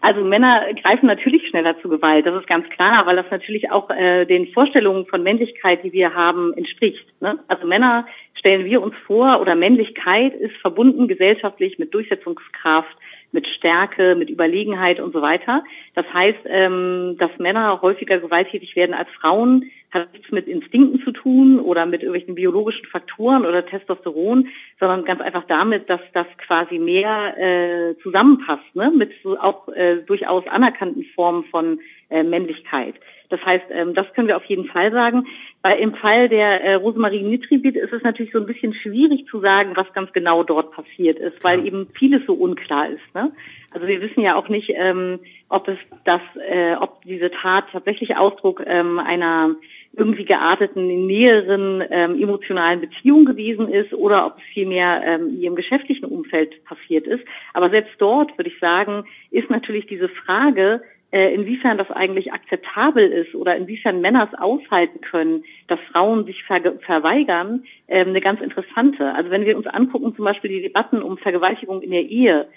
Also 0.00 0.24
Männer 0.24 0.64
greifen 0.82 1.06
natürlich 1.06 1.46
schneller 1.48 1.80
zu 1.80 1.88
Gewalt, 1.88 2.26
das 2.26 2.40
ist 2.40 2.48
ganz 2.48 2.68
klar, 2.70 3.06
weil 3.06 3.14
das 3.14 3.30
natürlich 3.30 3.70
auch 3.70 3.88
äh, 3.88 4.24
den 4.24 4.48
Vorstellungen 4.48 5.06
von 5.06 5.22
Männlichkeit, 5.22 5.84
die 5.84 5.92
wir 5.92 6.12
haben, 6.12 6.52
entspricht. 6.54 7.04
Ne? 7.20 7.38
Also 7.46 7.68
Männer 7.68 8.04
stellen 8.34 8.64
wir 8.64 8.82
uns 8.82 8.94
vor 9.06 9.40
oder 9.40 9.54
Männlichkeit 9.54 10.34
ist 10.34 10.56
verbunden 10.56 11.06
gesellschaftlich 11.06 11.78
mit 11.78 11.94
Durchsetzungskraft, 11.94 12.96
mit 13.32 13.46
Stärke, 13.48 14.14
mit 14.14 14.30
Überlegenheit 14.30 15.00
und 15.00 15.12
so 15.12 15.22
weiter. 15.22 15.64
Das 15.94 16.06
heißt, 16.12 16.40
ähm, 16.46 17.16
dass 17.18 17.30
Männer 17.38 17.80
häufiger 17.82 18.18
gewalttätig 18.18 18.76
werden 18.76 18.94
als 18.94 19.08
Frauen, 19.20 19.70
hat 19.90 20.12
nichts 20.12 20.30
mit 20.30 20.46
Instinkten 20.46 21.02
zu 21.02 21.12
tun 21.12 21.60
oder 21.60 21.84
mit 21.84 22.02
irgendwelchen 22.02 22.34
biologischen 22.34 22.86
Faktoren 22.86 23.44
oder 23.44 23.66
Testosteron, 23.66 24.48
sondern 24.80 25.04
ganz 25.04 25.20
einfach 25.20 25.44
damit, 25.48 25.88
dass 25.90 26.00
das 26.14 26.26
quasi 26.46 26.78
mehr 26.78 27.36
äh, 27.38 27.94
zusammenpasst, 28.02 28.74
ne? 28.74 28.90
mit 28.90 29.12
so 29.22 29.38
auch 29.38 29.68
äh, 29.68 29.96
durchaus 30.06 30.46
anerkannten 30.46 31.04
Formen 31.14 31.44
von 31.44 31.80
äh, 32.08 32.22
Männlichkeit. 32.22 32.94
Das 33.32 33.42
heißt, 33.44 33.64
ähm, 33.70 33.94
das 33.94 34.12
können 34.12 34.28
wir 34.28 34.36
auf 34.36 34.44
jeden 34.44 34.66
Fall 34.66 34.92
sagen. 34.92 35.26
Weil 35.62 35.78
im 35.78 35.94
Fall 35.94 36.28
der 36.28 36.62
äh, 36.62 36.74
Rosemarie 36.74 37.22
Nitribit 37.22 37.76
ist 37.76 37.92
es 37.92 38.02
natürlich 38.02 38.32
so 38.32 38.38
ein 38.38 38.46
bisschen 38.46 38.74
schwierig 38.74 39.26
zu 39.26 39.40
sagen, 39.40 39.72
was 39.74 39.90
ganz 39.94 40.12
genau 40.12 40.42
dort 40.42 40.72
passiert 40.72 41.18
ist, 41.18 41.42
weil 41.42 41.64
eben 41.66 41.88
vieles 41.94 42.26
so 42.26 42.34
unklar 42.34 42.90
ist. 42.90 43.14
Ne? 43.14 43.32
Also 43.70 43.86
wir 43.86 44.02
wissen 44.02 44.20
ja 44.20 44.36
auch 44.36 44.48
nicht, 44.48 44.70
ähm, 44.74 45.20
ob 45.48 45.68
es 45.68 45.78
das, 46.04 46.20
äh, 46.46 46.74
ob 46.74 47.02
diese 47.04 47.30
Tat 47.30 47.64
tatsächlich 47.72 48.16
Ausdruck 48.16 48.62
ähm, 48.66 48.98
einer 48.98 49.56
irgendwie 49.94 50.24
gearteten, 50.24 51.06
näheren 51.06 51.82
ähm, 51.90 52.20
emotionalen 52.20 52.80
Beziehung 52.80 53.24
gewesen 53.24 53.68
ist 53.68 53.92
oder 53.92 54.26
ob 54.26 54.38
es 54.38 54.44
vielmehr 54.52 55.02
ähm, 55.04 55.28
in 55.28 55.40
ihrem 55.40 55.56
geschäftlichen 55.56 56.06
Umfeld 56.06 56.64
passiert 56.64 57.06
ist. 57.06 57.24
Aber 57.54 57.70
selbst 57.70 57.94
dort, 57.98 58.36
würde 58.36 58.50
ich 58.50 58.58
sagen, 58.58 59.04
ist 59.30 59.48
natürlich 59.48 59.86
diese 59.86 60.08
Frage, 60.08 60.82
inwiefern 61.12 61.76
das 61.76 61.90
eigentlich 61.90 62.32
akzeptabel 62.32 63.04
ist 63.10 63.34
oder 63.34 63.56
inwiefern 63.56 64.00
Männer 64.00 64.28
es 64.32 64.38
aushalten 64.38 65.00
können, 65.02 65.44
dass 65.68 65.78
Frauen 65.92 66.24
sich 66.24 66.42
ver 66.44 66.60
verweigern, 66.80 67.64
äh, 67.86 68.00
eine 68.00 68.20
ganz 68.20 68.40
interessante. 68.40 69.12
Also 69.14 69.30
wenn 69.30 69.44
wir 69.44 69.56
uns 69.56 69.66
angucken, 69.66 70.14
zum 70.16 70.24
Beispiel 70.24 70.50
die 70.50 70.62
Debatten 70.62 71.02
um 71.02 71.18
Vergewaltigung 71.18 71.82
in 71.82 71.90
der 71.90 72.02
Ehe, 72.02 72.48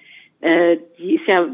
äh, 0.41 0.78
die 1.00 1.15
ist 1.15 1.28
ja 1.28 1.48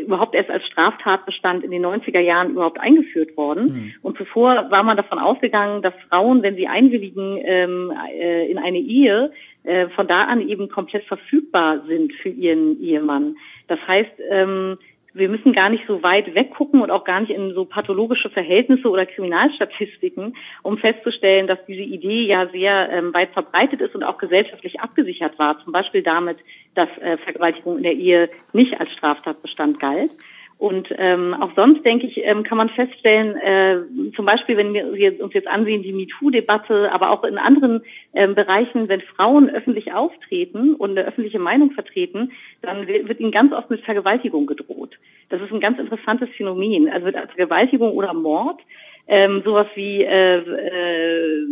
überhaupt 0.00 0.34
erst 0.34 0.50
als 0.50 0.64
Straftatbestand 0.66 1.64
in 1.64 1.70
den 1.70 1.84
90er 1.84 2.20
Jahren 2.20 2.50
überhaupt 2.50 2.80
eingeführt 2.80 3.36
worden. 3.36 3.64
Mhm. 3.64 3.94
Und 4.02 4.16
zuvor 4.16 4.70
war 4.70 4.82
man 4.82 4.96
davon 4.96 5.18
ausgegangen, 5.18 5.82
dass 5.82 5.94
Frauen, 6.08 6.42
wenn 6.42 6.56
sie 6.56 6.66
einwilligen 6.66 7.38
ähm, 7.44 7.92
äh, 8.12 8.50
in 8.50 8.58
eine 8.58 8.78
Ehe, 8.78 9.32
äh, 9.64 9.88
von 9.90 10.08
da 10.08 10.24
an 10.24 10.48
eben 10.48 10.68
komplett 10.68 11.04
verfügbar 11.04 11.82
sind 11.86 12.12
für 12.14 12.30
ihren 12.30 12.80
Ehemann. 12.82 13.36
Das 13.68 13.78
heißt, 13.86 14.12
ähm, 14.30 14.78
wir 15.14 15.28
müssen 15.28 15.52
gar 15.52 15.68
nicht 15.68 15.84
so 15.86 16.02
weit 16.02 16.34
weggucken 16.34 16.80
und 16.80 16.90
auch 16.90 17.04
gar 17.04 17.20
nicht 17.20 17.30
in 17.30 17.52
so 17.54 17.64
pathologische 17.64 18.30
Verhältnisse 18.30 18.88
oder 18.88 19.06
Kriminalstatistiken, 19.06 20.36
um 20.62 20.78
festzustellen, 20.78 21.46
dass 21.46 21.58
diese 21.66 21.82
Idee 21.82 22.26
ja 22.26 22.48
sehr 22.48 22.90
ähm, 22.90 23.12
weit 23.12 23.30
verbreitet 23.32 23.80
ist 23.80 23.94
und 23.94 24.04
auch 24.04 24.18
gesellschaftlich 24.18 24.80
abgesichert 24.80 25.38
war. 25.38 25.62
Zum 25.64 25.72
Beispiel 25.72 26.02
damit, 26.02 26.38
dass 26.74 26.88
äh, 26.98 27.18
Vergewaltigung 27.18 27.76
in 27.78 27.82
der 27.82 27.94
Ehe 27.94 28.30
nicht 28.52 28.80
als 28.80 28.90
Straftatbestand 28.92 29.80
galt. 29.80 30.10
Und 30.62 30.94
ähm, 30.96 31.34
auch 31.34 31.50
sonst, 31.56 31.84
denke 31.84 32.06
ich, 32.06 32.18
ähm, 32.18 32.44
kann 32.44 32.56
man 32.56 32.68
feststellen, 32.68 33.34
äh, 33.34 33.78
zum 34.14 34.24
Beispiel, 34.24 34.56
wenn 34.56 34.72
wir 34.72 35.20
uns 35.20 35.34
jetzt 35.34 35.48
ansehen, 35.48 35.82
die 35.82 35.92
MeToo-Debatte, 35.92 36.92
aber 36.92 37.10
auch 37.10 37.24
in 37.24 37.36
anderen 37.36 37.82
ähm, 38.14 38.36
Bereichen, 38.36 38.88
wenn 38.88 39.00
Frauen 39.00 39.50
öffentlich 39.50 39.92
auftreten 39.92 40.76
und 40.76 40.90
eine 40.90 41.04
öffentliche 41.04 41.40
Meinung 41.40 41.72
vertreten, 41.72 42.30
dann 42.60 42.86
wird 42.86 43.18
ihnen 43.18 43.32
ganz 43.32 43.52
oft 43.52 43.70
mit 43.70 43.80
Vergewaltigung 43.80 44.46
gedroht. 44.46 44.96
Das 45.30 45.42
ist 45.42 45.50
ein 45.50 45.58
ganz 45.58 45.80
interessantes 45.80 46.28
Phänomen. 46.36 46.88
Also 46.88 47.06
mit 47.06 47.16
Vergewaltigung 47.16 47.90
oder 47.90 48.14
Mord 48.14 48.60
ähm, 49.08 49.42
sowas 49.44 49.66
wie 49.74 50.02
äh, 50.02 50.38
äh, 50.38 51.46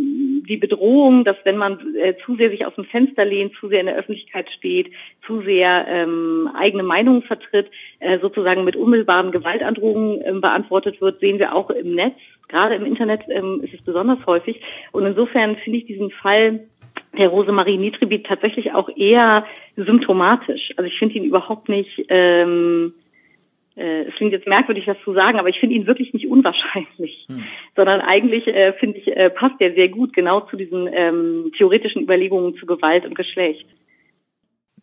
die 0.48 0.56
Bedrohung, 0.56 1.24
dass 1.24 1.36
wenn 1.44 1.56
man 1.56 1.78
äh, 1.96 2.14
zu 2.24 2.36
sehr 2.36 2.50
sich 2.50 2.64
aus 2.64 2.74
dem 2.74 2.84
Fenster 2.84 3.24
lehnt, 3.24 3.54
zu 3.54 3.68
sehr 3.68 3.80
in 3.80 3.86
der 3.86 3.96
Öffentlichkeit 3.96 4.50
steht, 4.50 4.90
zu 5.26 5.42
sehr 5.42 5.86
ähm, 5.88 6.48
eigene 6.54 6.82
Meinungen 6.82 7.22
vertritt, 7.22 7.70
äh, 7.98 8.18
sozusagen 8.20 8.64
mit 8.64 8.76
unmittelbaren 8.76 9.32
Gewaltandrohungen 9.32 10.22
äh, 10.22 10.32
beantwortet 10.32 11.00
wird, 11.00 11.20
sehen 11.20 11.38
wir 11.38 11.54
auch 11.54 11.70
im 11.70 11.94
Netz. 11.94 12.16
Gerade 12.48 12.74
im 12.74 12.84
Internet 12.84 13.22
ähm, 13.28 13.60
ist 13.62 13.74
es 13.74 13.82
besonders 13.82 14.18
häufig. 14.26 14.60
Und 14.92 15.06
insofern 15.06 15.56
finde 15.56 15.78
ich 15.78 15.86
diesen 15.86 16.10
Fall 16.10 16.60
der 17.16 17.28
Rosemarie 17.28 17.76
Nitribit 17.76 18.26
tatsächlich 18.26 18.72
auch 18.72 18.88
eher 18.96 19.44
symptomatisch. 19.76 20.72
Also 20.76 20.88
ich 20.88 20.98
finde 20.98 21.16
ihn 21.16 21.24
überhaupt 21.24 21.68
nicht 21.68 22.06
ähm, 22.08 22.94
äh, 23.76 24.02
es 24.02 24.14
klingt 24.14 24.33
jetzt 24.33 24.46
merkwürdig, 24.46 24.85
das 24.87 24.96
zu 25.04 25.14
sagen, 25.14 25.38
aber 25.38 25.48
ich 25.48 25.59
finde 25.61 25.76
ihn 25.76 25.87
wirklich 25.87 26.12
nicht 26.12 26.28
unwahrscheinlich, 26.28 27.26
hm. 27.28 27.44
sondern 27.76 28.00
eigentlich 28.00 28.46
äh, 28.46 28.72
finde 28.74 28.98
ich, 28.98 29.09
äh, 29.09 29.30
passt 29.30 29.61
er 29.61 29.74
sehr 29.74 29.88
gut 29.88 30.12
genau 30.12 30.40
zu 30.42 30.56
diesen 30.56 30.88
ähm, 30.92 31.52
theoretischen 31.56 32.02
Überlegungen 32.02 32.56
zu 32.56 32.66
Gewalt 32.66 33.04
und 33.04 33.14
Geschlecht. 33.14 33.66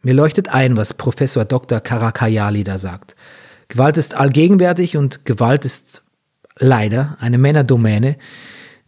Mir 0.03 0.13
leuchtet 0.13 0.53
ein, 0.53 0.77
was 0.77 0.93
Professor 0.93 1.43
Dr. 1.45 1.79
Karakayali 1.79 2.63
da 2.63 2.77
sagt. 2.77 3.15
Gewalt 3.67 3.97
ist 3.97 4.15
allgegenwärtig 4.15 4.95
und 4.95 5.25
Gewalt 5.25 5.65
ist 5.65 6.03
leider 6.57 7.17
eine 7.19 7.37
Männerdomäne, 7.37 8.17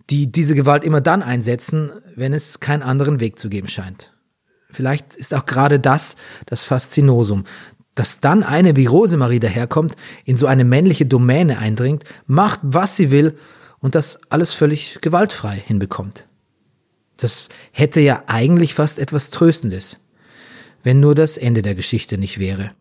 die 0.10 0.32
diese 0.32 0.56
Gewalt 0.56 0.84
immer 0.84 1.02
dann 1.02 1.22
einsetzen, 1.22 1.92
wenn 2.16 2.34
es 2.34 2.60
keinen 2.60 2.84
anderen 2.84 3.20
Weg 3.20 3.38
zu 3.38 3.50
geben 3.50 3.68
scheint. 3.68 4.14
Vielleicht 4.72 5.16
ist 5.16 5.34
auch 5.34 5.46
gerade 5.46 5.80
das 5.80 6.16
das 6.46 6.64
Faszinosum, 6.64 7.46
dass 8.00 8.22
dann 8.22 8.44
eine 8.44 8.78
wie 8.78 8.86
Rosemarie 8.86 9.42
daherkommt, 9.42 9.98
in 10.24 10.38
so 10.38 10.48
eine 10.48 10.64
männliche 10.64 11.06
Domäne 11.06 11.58
eindringt, 11.58 12.06
macht, 12.28 12.62
was 12.64 12.96
sie 12.96 13.12
will 13.12 13.38
und 13.80 13.94
das 13.94 14.22
alles 14.30 14.54
völlig 14.54 15.00
gewaltfrei 15.02 15.58
hinbekommt. 15.58 16.26
Das 17.18 17.50
hätte 17.74 18.00
ja 18.00 18.24
eigentlich 18.28 18.74
fast 18.74 19.00
etwas 19.00 19.32
Tröstendes, 19.32 20.00
wenn 20.82 21.02
nur 21.02 21.14
das 21.14 21.36
Ende 21.36 21.62
der 21.62 21.76
Geschichte 21.76 22.18
nicht 22.18 22.40
wäre. 22.40 22.72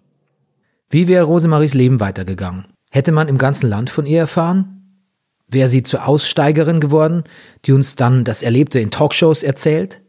Wie 0.89 1.09
wäre 1.09 1.25
Rosemaries 1.25 1.75
Leben 1.75 1.99
weitergegangen? 1.99 2.69
Hätte 2.89 3.11
man 3.11 3.27
im 3.27 3.39
ganzen 3.39 3.69
Land 3.69 3.91
von 3.91 4.07
ihr 4.07 4.21
erfahren? 4.21 5.03
Wäre 5.49 5.69
sie 5.69 5.83
zur 5.83 6.07
Aussteigerin 6.07 6.79
geworden, 6.79 7.25
die 7.65 7.73
uns 7.73 7.97
dann 7.97 8.23
das 8.23 8.45
Erlebte 8.45 8.79
in 8.79 8.93
Talkshows 8.93 9.43
erzählt? 9.43 10.01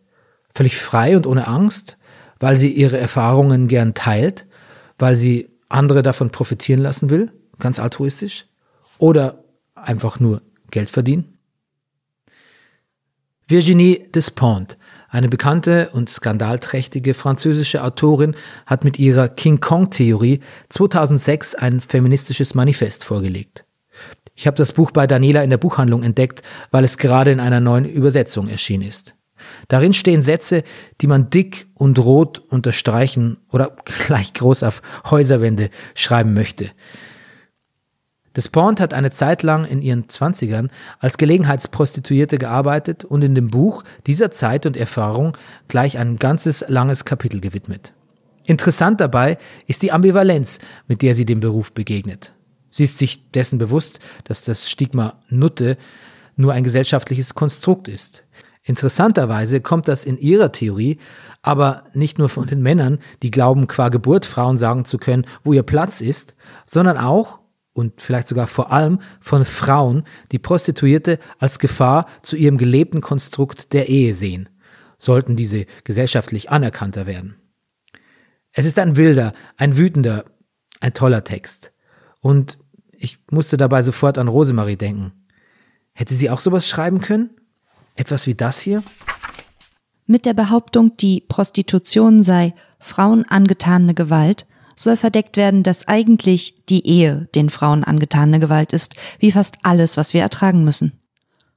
Völlig 0.53 0.77
frei 0.77 1.17
und 1.17 1.25
ohne 1.25 1.47
Angst, 1.47 1.97
weil 2.39 2.55
sie 2.55 2.71
ihre 2.71 2.99
Erfahrungen 2.99 3.67
gern 3.67 3.95
teilt? 3.95 4.45
Weil 4.99 5.15
sie 5.15 5.49
andere 5.69 6.03
davon 6.03 6.29
profitieren 6.29 6.81
lassen 6.81 7.09
will, 7.09 7.31
ganz 7.57 7.79
altruistisch, 7.79 8.45
oder 8.97 9.43
einfach 9.75 10.19
nur 10.19 10.41
Geld 10.71 10.89
verdienen? 10.89 11.37
Virginie 13.47 14.07
Despont, 14.13 14.77
eine 15.09 15.27
bekannte 15.27 15.89
und 15.93 16.07
skandalträchtige 16.07 17.15
französische 17.15 17.83
Autorin, 17.83 18.35
hat 18.67 18.83
mit 18.83 18.99
ihrer 18.99 19.27
King 19.27 19.59
Kong-Theorie 19.59 20.41
2006 20.69 21.55
ein 21.55 21.81
feministisches 21.81 22.53
Manifest 22.53 23.03
vorgelegt. 23.03 23.65
Ich 24.35 24.45
habe 24.45 24.55
das 24.55 24.71
Buch 24.71 24.91
bei 24.91 25.07
Daniela 25.07 25.43
in 25.43 25.49
der 25.49 25.57
Buchhandlung 25.57 26.03
entdeckt, 26.03 26.43
weil 26.69 26.83
es 26.83 26.97
gerade 26.97 27.31
in 27.31 27.39
einer 27.39 27.59
neuen 27.59 27.85
Übersetzung 27.85 28.47
erschienen 28.47 28.87
ist. 28.87 29.15
Darin 29.67 29.93
stehen 29.93 30.21
Sätze, 30.21 30.63
die 31.01 31.07
man 31.07 31.29
dick 31.29 31.67
und 31.73 31.99
rot 31.99 32.39
unterstreichen 32.39 33.37
oder 33.51 33.75
gleich 34.07 34.33
groß 34.33 34.63
auf 34.63 34.81
Häuserwände 35.09 35.69
schreiben 35.95 36.33
möchte. 36.33 36.71
Despont 38.35 38.79
hat 38.79 38.93
eine 38.93 39.11
Zeit 39.11 39.43
lang 39.43 39.65
in 39.65 39.81
ihren 39.81 40.07
Zwanzigern 40.07 40.69
als 40.99 41.17
Gelegenheitsprostituierte 41.17 42.37
gearbeitet 42.37 43.03
und 43.03 43.23
in 43.23 43.35
dem 43.35 43.49
Buch 43.49 43.83
dieser 44.05 44.31
Zeit 44.31 44.65
und 44.65 44.77
Erfahrung 44.77 45.35
gleich 45.67 45.97
ein 45.97 46.17
ganzes 46.17 46.63
langes 46.67 47.05
Kapitel 47.05 47.41
gewidmet. 47.41 47.93
Interessant 48.45 49.01
dabei 49.01 49.37
ist 49.67 49.81
die 49.81 49.91
Ambivalenz, 49.91 50.59
mit 50.87 51.01
der 51.01 51.15
sie 51.15 51.25
dem 51.25 51.39
Beruf 51.39 51.71
begegnet. 51.71 52.33
Sie 52.69 52.83
ist 52.83 52.97
sich 52.97 53.29
dessen 53.31 53.57
bewusst, 53.57 53.99
dass 54.23 54.43
das 54.43 54.69
Stigma 54.69 55.21
Nutte 55.29 55.77
nur 56.35 56.53
ein 56.53 56.63
gesellschaftliches 56.63 57.35
Konstrukt 57.35 57.87
ist. 57.87 58.23
Interessanterweise 58.69 59.61
kommt 59.61 59.87
das 59.87 60.05
in 60.05 60.19
ihrer 60.19 60.51
Theorie 60.51 60.99
aber 61.41 61.85
nicht 61.93 62.19
nur 62.19 62.29
von 62.29 62.45
den 62.45 62.61
Männern, 62.61 62.99
die 63.23 63.31
glauben, 63.31 63.65
qua 63.65 63.89
Geburt 63.89 64.25
Frauen 64.25 64.57
sagen 64.57 64.85
zu 64.85 64.99
können, 64.99 65.25
wo 65.43 65.53
ihr 65.53 65.63
Platz 65.63 66.01
ist, 66.01 66.35
sondern 66.67 66.97
auch 66.97 67.39
und 67.73 67.99
vielleicht 67.99 68.27
sogar 68.27 68.45
vor 68.47 68.71
allem 68.71 68.99
von 69.21 69.45
Frauen, 69.45 70.03
die 70.31 70.37
Prostituierte 70.37 71.17
als 71.39 71.57
Gefahr 71.59 72.07
zu 72.21 72.35
ihrem 72.35 72.59
gelebten 72.59 73.01
Konstrukt 73.01 73.73
der 73.73 73.89
Ehe 73.89 74.13
sehen, 74.13 74.49
sollten 74.99 75.35
diese 75.35 75.65
gesellschaftlich 75.83 76.51
anerkannter 76.51 77.07
werden. 77.07 77.37
Es 78.51 78.67
ist 78.67 78.77
ein 78.77 78.97
wilder, 78.97 79.33
ein 79.55 79.77
wütender, 79.77 80.25
ein 80.79 80.93
toller 80.93 81.23
Text. 81.23 81.71
Und 82.19 82.59
ich 82.91 83.17
musste 83.31 83.57
dabei 83.57 83.81
sofort 83.81 84.19
an 84.19 84.27
Rosemarie 84.27 84.75
denken. 84.75 85.13
Hätte 85.93 86.13
sie 86.13 86.29
auch 86.29 86.39
sowas 86.39 86.67
schreiben 86.67 86.99
können? 87.01 87.38
Etwas 87.99 88.27
wie 88.27 88.33
das 88.33 88.61
hier? 88.61 88.81
Mit 90.05 90.25
der 90.25 90.33
Behauptung, 90.33 90.95
die 90.95 91.19
Prostitution 91.19 92.23
sei 92.23 92.53
Frauen 92.79 93.25
angetane 93.27 93.93
Gewalt, 93.93 94.47
soll 94.77 94.95
verdeckt 94.95 95.35
werden, 95.35 95.63
dass 95.63 95.89
eigentlich 95.89 96.63
die 96.69 96.87
Ehe 96.87 97.27
den 97.35 97.49
Frauen 97.49 97.83
angetane 97.83 98.39
Gewalt 98.39 98.71
ist, 98.71 98.95
wie 99.19 99.33
fast 99.33 99.57
alles, 99.63 99.97
was 99.97 100.13
wir 100.13 100.21
ertragen 100.21 100.63
müssen. 100.63 100.93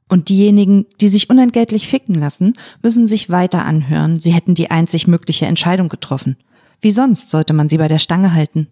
Und 0.08 0.30
diejenigen, 0.30 0.86
die 1.00 1.06
sich 1.06 1.30
unentgeltlich 1.30 1.86
ficken 1.86 2.16
lassen, 2.16 2.54
müssen 2.82 3.06
sich 3.06 3.30
weiter 3.30 3.64
anhören, 3.64 4.18
sie 4.18 4.32
hätten 4.32 4.56
die 4.56 4.68
einzig 4.68 5.06
mögliche 5.06 5.46
Entscheidung 5.46 5.88
getroffen. 5.88 6.36
Wie 6.80 6.90
sonst 6.90 7.30
sollte 7.30 7.52
man 7.52 7.68
sie 7.68 7.78
bei 7.78 7.86
der 7.86 8.00
Stange 8.00 8.34
halten? 8.34 8.66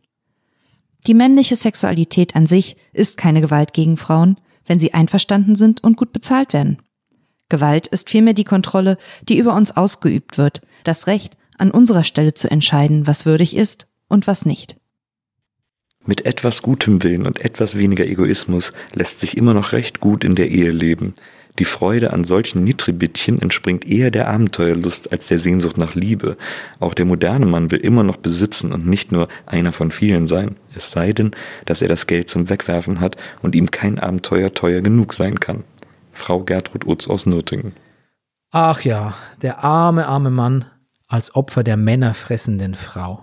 Die 1.07 1.15
männliche 1.15 1.55
Sexualität 1.55 2.35
an 2.35 2.49
sich 2.49 2.77
ist 2.93 3.17
keine 3.17 3.41
Gewalt 3.41 3.75
gegen 3.75 3.97
Frauen, 3.97 4.41
wenn 4.67 4.81
sie 4.81 4.93
einverstanden 4.93 5.55
sind 5.55 5.85
und 5.85 5.97
gut 5.97 6.13
bezahlt 6.13 6.53
werden. 6.53 6.79
Gewalt 7.51 7.87
ist 7.89 8.09
vielmehr 8.09 8.33
die 8.33 8.45
Kontrolle, 8.45 8.97
die 9.29 9.39
über 9.39 9.55
uns 9.55 9.77
ausgeübt 9.77 10.39
wird, 10.39 10.63
das 10.85 11.07
Recht, 11.07 11.37
an 11.59 11.71
unserer 11.71 12.05
Stelle 12.05 12.33
zu 12.33 12.51
entscheiden, 12.51 13.07
was 13.07 13.27
würdig 13.27 13.55
ist 13.55 13.87
und 14.09 14.27
was 14.27 14.47
nicht. 14.47 14.77
Mit 16.07 16.25
etwas 16.25 16.63
gutem 16.63 17.03
Willen 17.03 17.27
und 17.27 17.41
etwas 17.41 17.77
weniger 17.77 18.07
Egoismus 18.07 18.73
lässt 18.95 19.21
sich 19.21 19.37
immer 19.37 19.53
noch 19.53 19.73
recht 19.73 20.01
gut 20.01 20.25
in 20.25 20.35
der 20.35 20.49
Ehe 20.49 20.71
leben. 20.71 21.13
Die 21.59 21.67
Freude 21.67 22.15
an 22.15 22.25
solchen 22.25 22.65
Nitribittchen 22.65 23.43
entspringt 23.43 23.87
eher 23.87 24.11
der 24.11 24.29
Abenteuerlust 24.29 25.13
als 25.13 25.29
der 25.29 25.39
Sehnsucht 25.39 25.77
nach 25.77 25.95
Liebe. 25.95 26.39
Auch 26.79 26.95
der 26.95 27.05
moderne 27.05 27.45
Mann 27.45 27.71
will 27.71 27.81
immer 27.81 28.03
noch 28.03 28.17
besitzen 28.17 28.73
und 28.73 28.87
nicht 28.87 29.13
nur 29.13 29.29
einer 29.45 29.73
von 29.73 29.91
vielen 29.91 30.27
sein. 30.27 30.57
Es 30.75 30.91
sei 30.91 31.13
denn, 31.13 31.33
dass 31.67 31.83
er 31.83 31.89
das 31.89 32.07
Geld 32.07 32.31
zum 32.31 32.49
Wegwerfen 32.49 33.01
hat 33.01 33.19
und 33.43 33.55
ihm 33.55 33.71
kein 33.71 33.99
Abenteuer 33.99 34.55
teuer 34.55 34.81
genug 34.81 35.13
sein 35.13 35.39
kann. 35.39 35.65
Frau 36.13 36.41
Gertrud 36.41 36.87
Utz 36.87 37.09
aus 37.09 37.27
Nürtingen. 37.27 37.73
Ach 38.51 38.83
ja, 38.83 39.15
der 39.43 39.63
arme, 39.65 40.07
arme 40.07 40.31
Mann 40.31 40.65
als 41.07 41.35
Opfer 41.35 41.63
der 41.63 41.77
männerfressenden 41.77 42.75
Frau. 42.75 43.23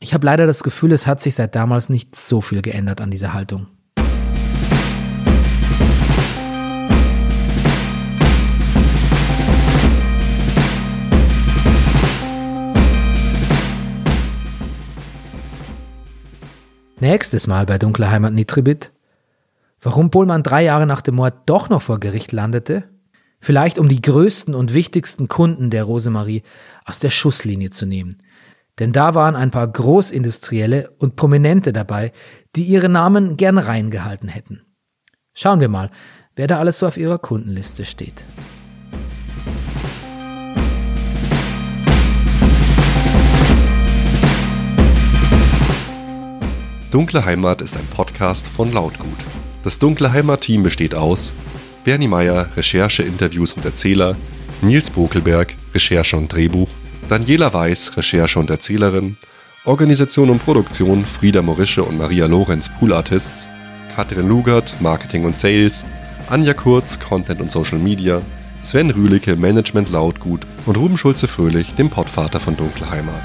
Ich 0.00 0.14
habe 0.14 0.26
leider 0.26 0.46
das 0.46 0.62
Gefühl, 0.62 0.92
es 0.92 1.06
hat 1.06 1.20
sich 1.20 1.34
seit 1.34 1.54
damals 1.54 1.88
nicht 1.88 2.16
so 2.16 2.40
viel 2.40 2.62
geändert 2.62 3.00
an 3.00 3.10
dieser 3.10 3.34
Haltung. 3.34 3.68
Nächstes 17.02 17.48
Mal 17.48 17.66
bei 17.66 17.78
Dunkle 17.78 18.10
Heimat 18.10 18.32
Nitribit 18.32 18.92
Warum 19.84 20.10
Bohlmann 20.10 20.44
drei 20.44 20.62
Jahre 20.62 20.86
nach 20.86 21.00
dem 21.00 21.16
Mord 21.16 21.34
doch 21.46 21.68
noch 21.68 21.82
vor 21.82 21.98
Gericht 21.98 22.30
landete? 22.30 22.84
Vielleicht 23.40 23.80
um 23.80 23.88
die 23.88 24.00
größten 24.00 24.54
und 24.54 24.74
wichtigsten 24.74 25.26
Kunden 25.26 25.70
der 25.70 25.82
Rosemarie 25.82 26.44
aus 26.84 27.00
der 27.00 27.10
Schusslinie 27.10 27.70
zu 27.70 27.84
nehmen. 27.84 28.16
Denn 28.78 28.92
da 28.92 29.16
waren 29.16 29.34
ein 29.34 29.50
paar 29.50 29.66
Großindustrielle 29.66 30.92
und 30.98 31.16
Prominente 31.16 31.72
dabei, 31.72 32.12
die 32.54 32.62
ihre 32.62 32.88
Namen 32.88 33.36
gern 33.36 33.58
reingehalten 33.58 34.28
hätten. 34.28 34.62
Schauen 35.34 35.60
wir 35.60 35.68
mal, 35.68 35.90
wer 36.36 36.46
da 36.46 36.60
alles 36.60 36.78
so 36.78 36.86
auf 36.86 36.96
ihrer 36.96 37.18
Kundenliste 37.18 37.84
steht. 37.84 38.22
Dunkle 46.92 47.24
Heimat 47.24 47.60
ist 47.62 47.76
ein 47.76 47.86
Podcast 47.86 48.46
von 48.46 48.72
Lautgut. 48.72 49.18
Das 49.62 49.78
Dunkle 49.78 50.12
Heimat-Team 50.12 50.64
besteht 50.64 50.94
aus 50.94 51.32
Bernie 51.84 52.08
Meyer, 52.08 52.48
Recherche, 52.56 53.04
Interviews 53.04 53.54
und 53.54 53.64
Erzähler, 53.64 54.16
Nils 54.60 54.90
Bokelberg, 54.90 55.54
Recherche 55.72 56.16
und 56.16 56.32
Drehbuch, 56.32 56.68
Daniela 57.08 57.52
Weiß, 57.52 57.96
Recherche 57.96 58.38
und 58.38 58.50
Erzählerin, 58.50 59.16
Organisation 59.64 60.30
und 60.30 60.44
Produktion 60.44 61.04
Frieda 61.04 61.42
Morische 61.42 61.84
und 61.84 61.96
Maria 61.96 62.26
Lorenz, 62.26 62.68
Pool 62.68 62.92
Artists, 62.92 63.46
Katrin 63.94 64.28
Lugert, 64.28 64.74
Marketing 64.80 65.24
und 65.24 65.38
Sales, 65.38 65.84
Anja 66.28 66.54
Kurz, 66.54 66.98
Content 66.98 67.40
und 67.40 67.50
Social 67.50 67.78
Media, 67.78 68.20
Sven 68.62 68.90
Rühlicke, 68.90 69.36
Management 69.36 69.90
Lautgut 69.90 70.46
und 70.66 70.76
Ruben 70.76 70.96
Schulze-Fröhlich, 70.96 71.74
dem 71.74 71.90
Pottvater 71.90 72.40
von 72.40 72.56
Dunkle 72.56 72.90
Heimat. 72.90 73.22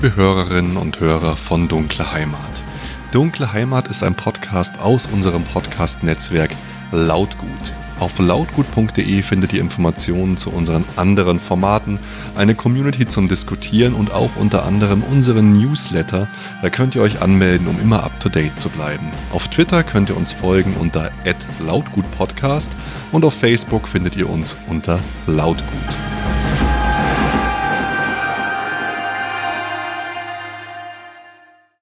Liebe 0.00 0.14
Hörerinnen 0.14 0.76
und 0.76 1.00
Hörer 1.00 1.36
von 1.36 1.66
Dunkle 1.66 2.12
Heimat. 2.12 2.62
Dunkle 3.10 3.52
Heimat 3.52 3.88
ist 3.88 4.04
ein 4.04 4.14
Podcast 4.14 4.78
aus 4.78 5.06
unserem 5.06 5.42
Podcast-Netzwerk 5.42 6.52
Lautgut. 6.92 7.74
Auf 7.98 8.16
lautgut.de 8.20 9.22
findet 9.22 9.52
ihr 9.52 9.60
Informationen 9.60 10.36
zu 10.36 10.52
unseren 10.52 10.84
anderen 10.94 11.40
Formaten, 11.40 11.98
eine 12.36 12.54
Community 12.54 13.08
zum 13.08 13.26
Diskutieren 13.26 13.92
und 13.92 14.12
auch 14.12 14.30
unter 14.36 14.64
anderem 14.64 15.02
unseren 15.02 15.58
Newsletter. 15.58 16.28
Da 16.62 16.70
könnt 16.70 16.94
ihr 16.94 17.02
euch 17.02 17.20
anmelden, 17.20 17.66
um 17.66 17.80
immer 17.80 18.04
up 18.04 18.20
to 18.20 18.28
date 18.28 18.56
zu 18.60 18.68
bleiben. 18.68 19.10
Auf 19.32 19.48
Twitter 19.48 19.82
könnt 19.82 20.10
ihr 20.10 20.16
uns 20.16 20.32
folgen 20.32 20.74
unter 20.78 21.10
lautgutpodcast 21.66 22.70
und 23.10 23.24
auf 23.24 23.34
Facebook 23.34 23.88
findet 23.88 24.14
ihr 24.14 24.30
uns 24.30 24.56
unter 24.68 25.00
lautgut. 25.26 26.37